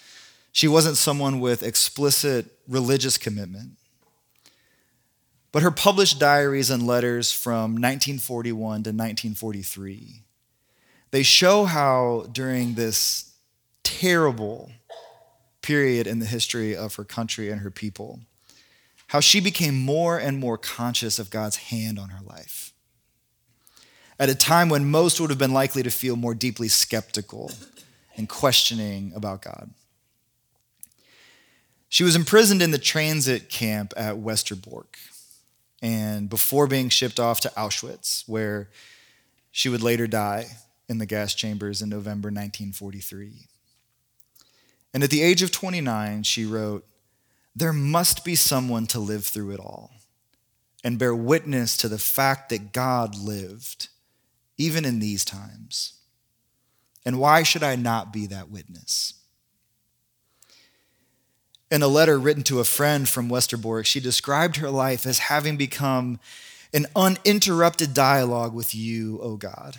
She 0.53 0.67
wasn't 0.67 0.97
someone 0.97 1.39
with 1.39 1.63
explicit 1.63 2.47
religious 2.67 3.19
commitment. 3.19 3.73
But 5.53 5.63
her 5.63 5.71
published 5.71 6.19
diaries 6.19 6.71
and 6.71 6.87
letters 6.87 7.31
from 7.31 7.73
1941 7.73 8.57
to 8.57 8.91
1943, 8.91 10.23
they 11.11 11.23
show 11.23 11.65
how 11.65 12.27
during 12.33 12.75
this 12.75 13.30
terrible 13.99 14.71
period 15.63 16.07
in 16.07 16.21
the 16.21 16.27
history 16.27 16.77
of 16.77 16.95
her 16.95 17.05
country 17.05 17.51
and 17.51 17.61
her 17.61 17.71
people, 17.71 18.21
how 19.09 19.21
she 19.21 19.41
became 19.41 19.75
more 19.75 20.19
and 20.19 20.39
more 20.39 20.57
conscious 20.57 21.19
of 21.19 21.31
God's 21.31 21.57
hand 21.57 21.99
on 21.99 22.11
her 22.11 22.25
life. 22.25 22.73
At 24.19 24.29
a 24.29 24.35
time 24.35 24.69
when 24.69 24.91
most 24.91 25.21
would 25.21 25.31
have 25.31 25.39
been 25.39 25.53
likely 25.53 25.83
to 25.83 25.91
feel 25.91 26.17
more 26.17 26.35
deeply 26.35 26.69
skeptical 26.69 27.51
and 28.17 28.29
questioning 28.29 29.13
about 29.15 29.43
God. 29.43 29.71
She 31.89 32.05
was 32.05 32.15
imprisoned 32.15 32.63
in 32.63 32.71
the 32.71 32.79
transit 32.79 33.49
camp 33.49 33.93
at 33.97 34.17
Westerbork, 34.17 34.97
and 35.83 36.29
before 36.29 36.67
being 36.67 36.89
shipped 36.91 37.19
off 37.19 37.41
to 37.41 37.53
Auschwitz, 37.57 38.29
where 38.29 38.69
she 39.51 39.69
would 39.69 39.83
later 39.83 40.07
die 40.07 40.47
in 40.89 40.99
the 40.99 41.07
gas 41.07 41.35
chambers 41.35 41.83
in 41.83 41.89
November 41.89 42.29
1943. 42.29 43.49
And 44.93 45.03
at 45.03 45.11
the 45.11 45.23
age 45.23 45.43
of 45.43 45.53
29, 45.53 46.25
she 46.25 46.45
wrote, 46.45 46.87
There 47.55 47.73
must 47.73 48.25
be 48.25 48.35
someone 48.35 48.87
to 48.89 48.99
live 48.99 49.25
through 49.25 49.53
it 49.53 49.61
all 49.61 49.91
and 50.83 50.99
bear 50.99 51.15
witness 51.15 51.77
to 51.77 51.89
the 51.89 51.99
fact 51.99 52.49
that 52.49 52.73
God 52.73 53.17
lived, 53.17 53.89
even 54.57 54.85
in 54.85 54.99
these 54.99 55.25
times. 55.25 55.95
And 57.05 57.19
why 57.19 57.43
should 57.43 57.63
I 57.63 57.77
not 57.77 58.13
be 58.13 58.27
that 58.27 58.51
witness? 58.51 59.15
In 61.71 61.83
a 61.83 61.89
letter 61.89 62.19
written 62.19 62.43
to 62.45 62.61
a 62.61 62.65
friend 62.65 63.09
from 63.09 63.29
Westerbork, 63.29 63.87
she 63.87 64.01
described 64.01 64.57
her 64.57 64.71
life 64.71 65.07
as 65.07 65.19
having 65.21 65.57
become 65.57 66.19
an 66.75 66.87
uninterrupted 66.97 67.95
dialogue 67.95 68.55
with 68.55 68.75
you, 68.75 69.21
O 69.21 69.37
God. 69.37 69.77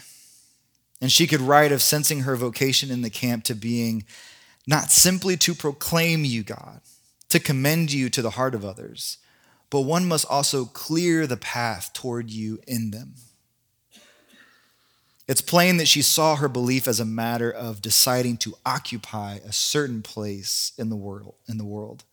And 1.02 1.12
she 1.12 1.28
could 1.28 1.42
write 1.42 1.72
of 1.72 1.82
sensing 1.82 2.22
her 2.22 2.36
vocation 2.36 2.92
in 2.92 3.02
the 3.02 3.10
camp 3.10 3.44
to 3.46 3.56
being 3.56 4.06
not 4.68 4.92
simply 4.92 5.38
to 5.38 5.56
proclaim 5.56 6.24
you, 6.24 6.44
God, 6.44 6.82
to 7.30 7.40
commend 7.40 7.92
you 7.92 8.10
to 8.10 8.22
the 8.22 8.32
heart 8.32 8.56
of 8.56 8.66
others, 8.66 9.18
but 9.70 9.82
one 9.82 10.08
must 10.08 10.26
also 10.30 10.66
clear 10.66 11.26
the 11.26 11.38
path 11.38 11.92
toward 11.94 12.30
you 12.30 12.60
in 12.68 12.92
them. 12.92 13.16
It's 15.28 15.42
plain 15.42 15.78
that 15.78 15.88
she 15.88 16.02
saw 16.02 16.36
her 16.36 16.50
belief 16.50 16.88
as 16.88 17.00
a 17.00 17.06
matter 17.06 17.50
of 17.50 17.82
deciding 17.82 18.38
to 18.38 18.56
occupy 18.66 19.36
a 19.36 19.54
certain 19.54 20.02
place 20.02 20.74
in 20.78 20.90
the 20.90 20.96
world, 20.96 21.36
in 21.48 21.58
the 21.58 21.64
world. 21.64 22.04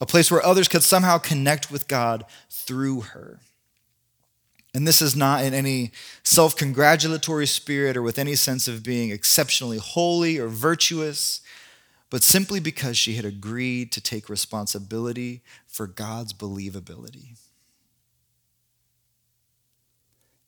A 0.00 0.06
place 0.06 0.30
where 0.30 0.44
others 0.44 0.68
could 0.68 0.82
somehow 0.82 1.18
connect 1.18 1.70
with 1.70 1.86
God 1.88 2.24
through 2.50 3.02
her. 3.02 3.40
And 4.76 4.86
this 4.86 5.00
is 5.00 5.16
not 5.16 5.42
in 5.42 5.54
any 5.54 5.90
self 6.22 6.54
congratulatory 6.54 7.46
spirit 7.46 7.96
or 7.96 8.02
with 8.02 8.18
any 8.18 8.34
sense 8.34 8.68
of 8.68 8.82
being 8.82 9.10
exceptionally 9.10 9.78
holy 9.78 10.36
or 10.36 10.48
virtuous, 10.48 11.40
but 12.10 12.22
simply 12.22 12.60
because 12.60 12.98
she 12.98 13.14
had 13.14 13.24
agreed 13.24 13.90
to 13.92 14.02
take 14.02 14.28
responsibility 14.28 15.40
for 15.66 15.86
God's 15.86 16.34
believability. 16.34 17.38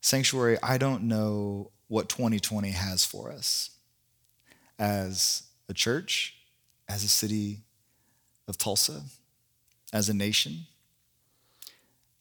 Sanctuary, 0.03 0.59
I 0.63 0.77
don't 0.77 1.05
know 1.05 1.71
what 1.87 2.11
2020 2.11 2.73
has 2.73 3.07
for 3.07 3.33
us 3.33 3.71
as 4.79 5.45
a 5.71 5.73
church, 5.73 6.37
as 6.87 7.03
a 7.03 7.09
city 7.09 7.61
of 8.47 8.59
Tulsa, 8.59 9.05
as 9.91 10.11
a 10.11 10.15
nation. 10.15 10.67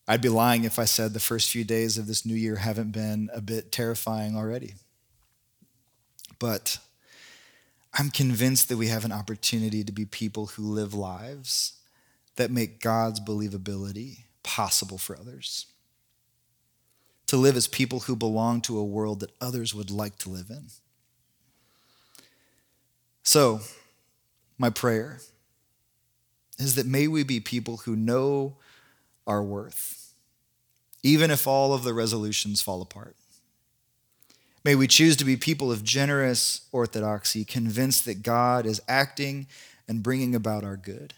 I'd 0.08 0.22
be 0.22 0.30
lying 0.30 0.64
if 0.64 0.80
I 0.80 0.86
said 0.86 1.14
the 1.14 1.20
first 1.20 1.50
few 1.50 1.64
days 1.64 1.98
of 1.98 2.08
this 2.08 2.26
new 2.26 2.36
year 2.36 2.56
haven't 2.58 2.92
been 2.92 3.30
a 3.34 3.42
bit 3.42 3.72
terrifying 3.72 4.38
already. 4.38 4.76
But 6.40 6.78
I'm 7.94 8.10
convinced 8.10 8.70
that 8.70 8.78
we 8.78 8.88
have 8.88 9.06
an 9.06 9.12
opportunity 9.12 9.84
to 9.84 9.92
be 9.92 10.06
people 10.06 10.48
who 10.48 10.64
live 10.64 10.94
lives 10.94 11.74
that 12.36 12.52
make 12.52 12.80
God's 12.80 13.20
believability 13.20 14.20
possible 14.44 14.98
for 14.98 15.18
others. 15.20 15.66
To 17.28 17.38
live 17.38 17.58
as 17.58 17.68
people 17.68 18.02
who 18.02 18.16
belong 18.16 18.62
to 18.62 18.78
a 18.80 18.86
world 18.86 19.20
that 19.20 19.32
others 19.42 19.76
would 19.76 19.92
like 19.92 20.18
to 20.20 20.30
live 20.30 20.50
in. 20.50 20.68
So, 23.24 23.60
my 24.58 24.70
prayer 24.70 25.20
is 26.58 26.76
that 26.76 26.86
may 26.86 27.08
we 27.08 27.24
be 27.24 27.42
people 27.42 27.78
who 27.78 27.96
know 27.96 28.56
our 29.28 29.44
worth, 29.44 29.97
even 31.08 31.32
if 31.32 31.48
all 31.48 31.74
of 31.74 31.86
the 31.86 31.94
resolutions 31.94 32.62
fall 32.62 32.82
apart. 32.82 33.16
May 34.66 34.76
we 34.76 34.88
choose 34.88 35.16
to 35.16 35.24
be 35.24 35.38
people 35.38 35.72
of 35.72 35.82
generous 35.82 36.68
orthodoxy, 36.74 37.46
convinced 37.46 38.04
that 38.04 38.24
God 38.24 38.66
is 38.66 38.82
acting 38.90 39.48
and 39.88 40.04
bringing 40.04 40.36
about 40.36 40.66
our 40.66 40.76
good. 40.76 41.14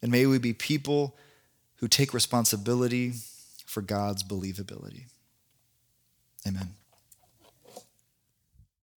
And 0.00 0.12
may 0.12 0.24
we 0.26 0.38
be 0.38 0.52
people 0.52 1.16
who 1.78 1.88
take 1.88 2.14
responsibility 2.14 3.14
for 3.66 3.82
God's 3.82 4.22
believability. 4.22 5.06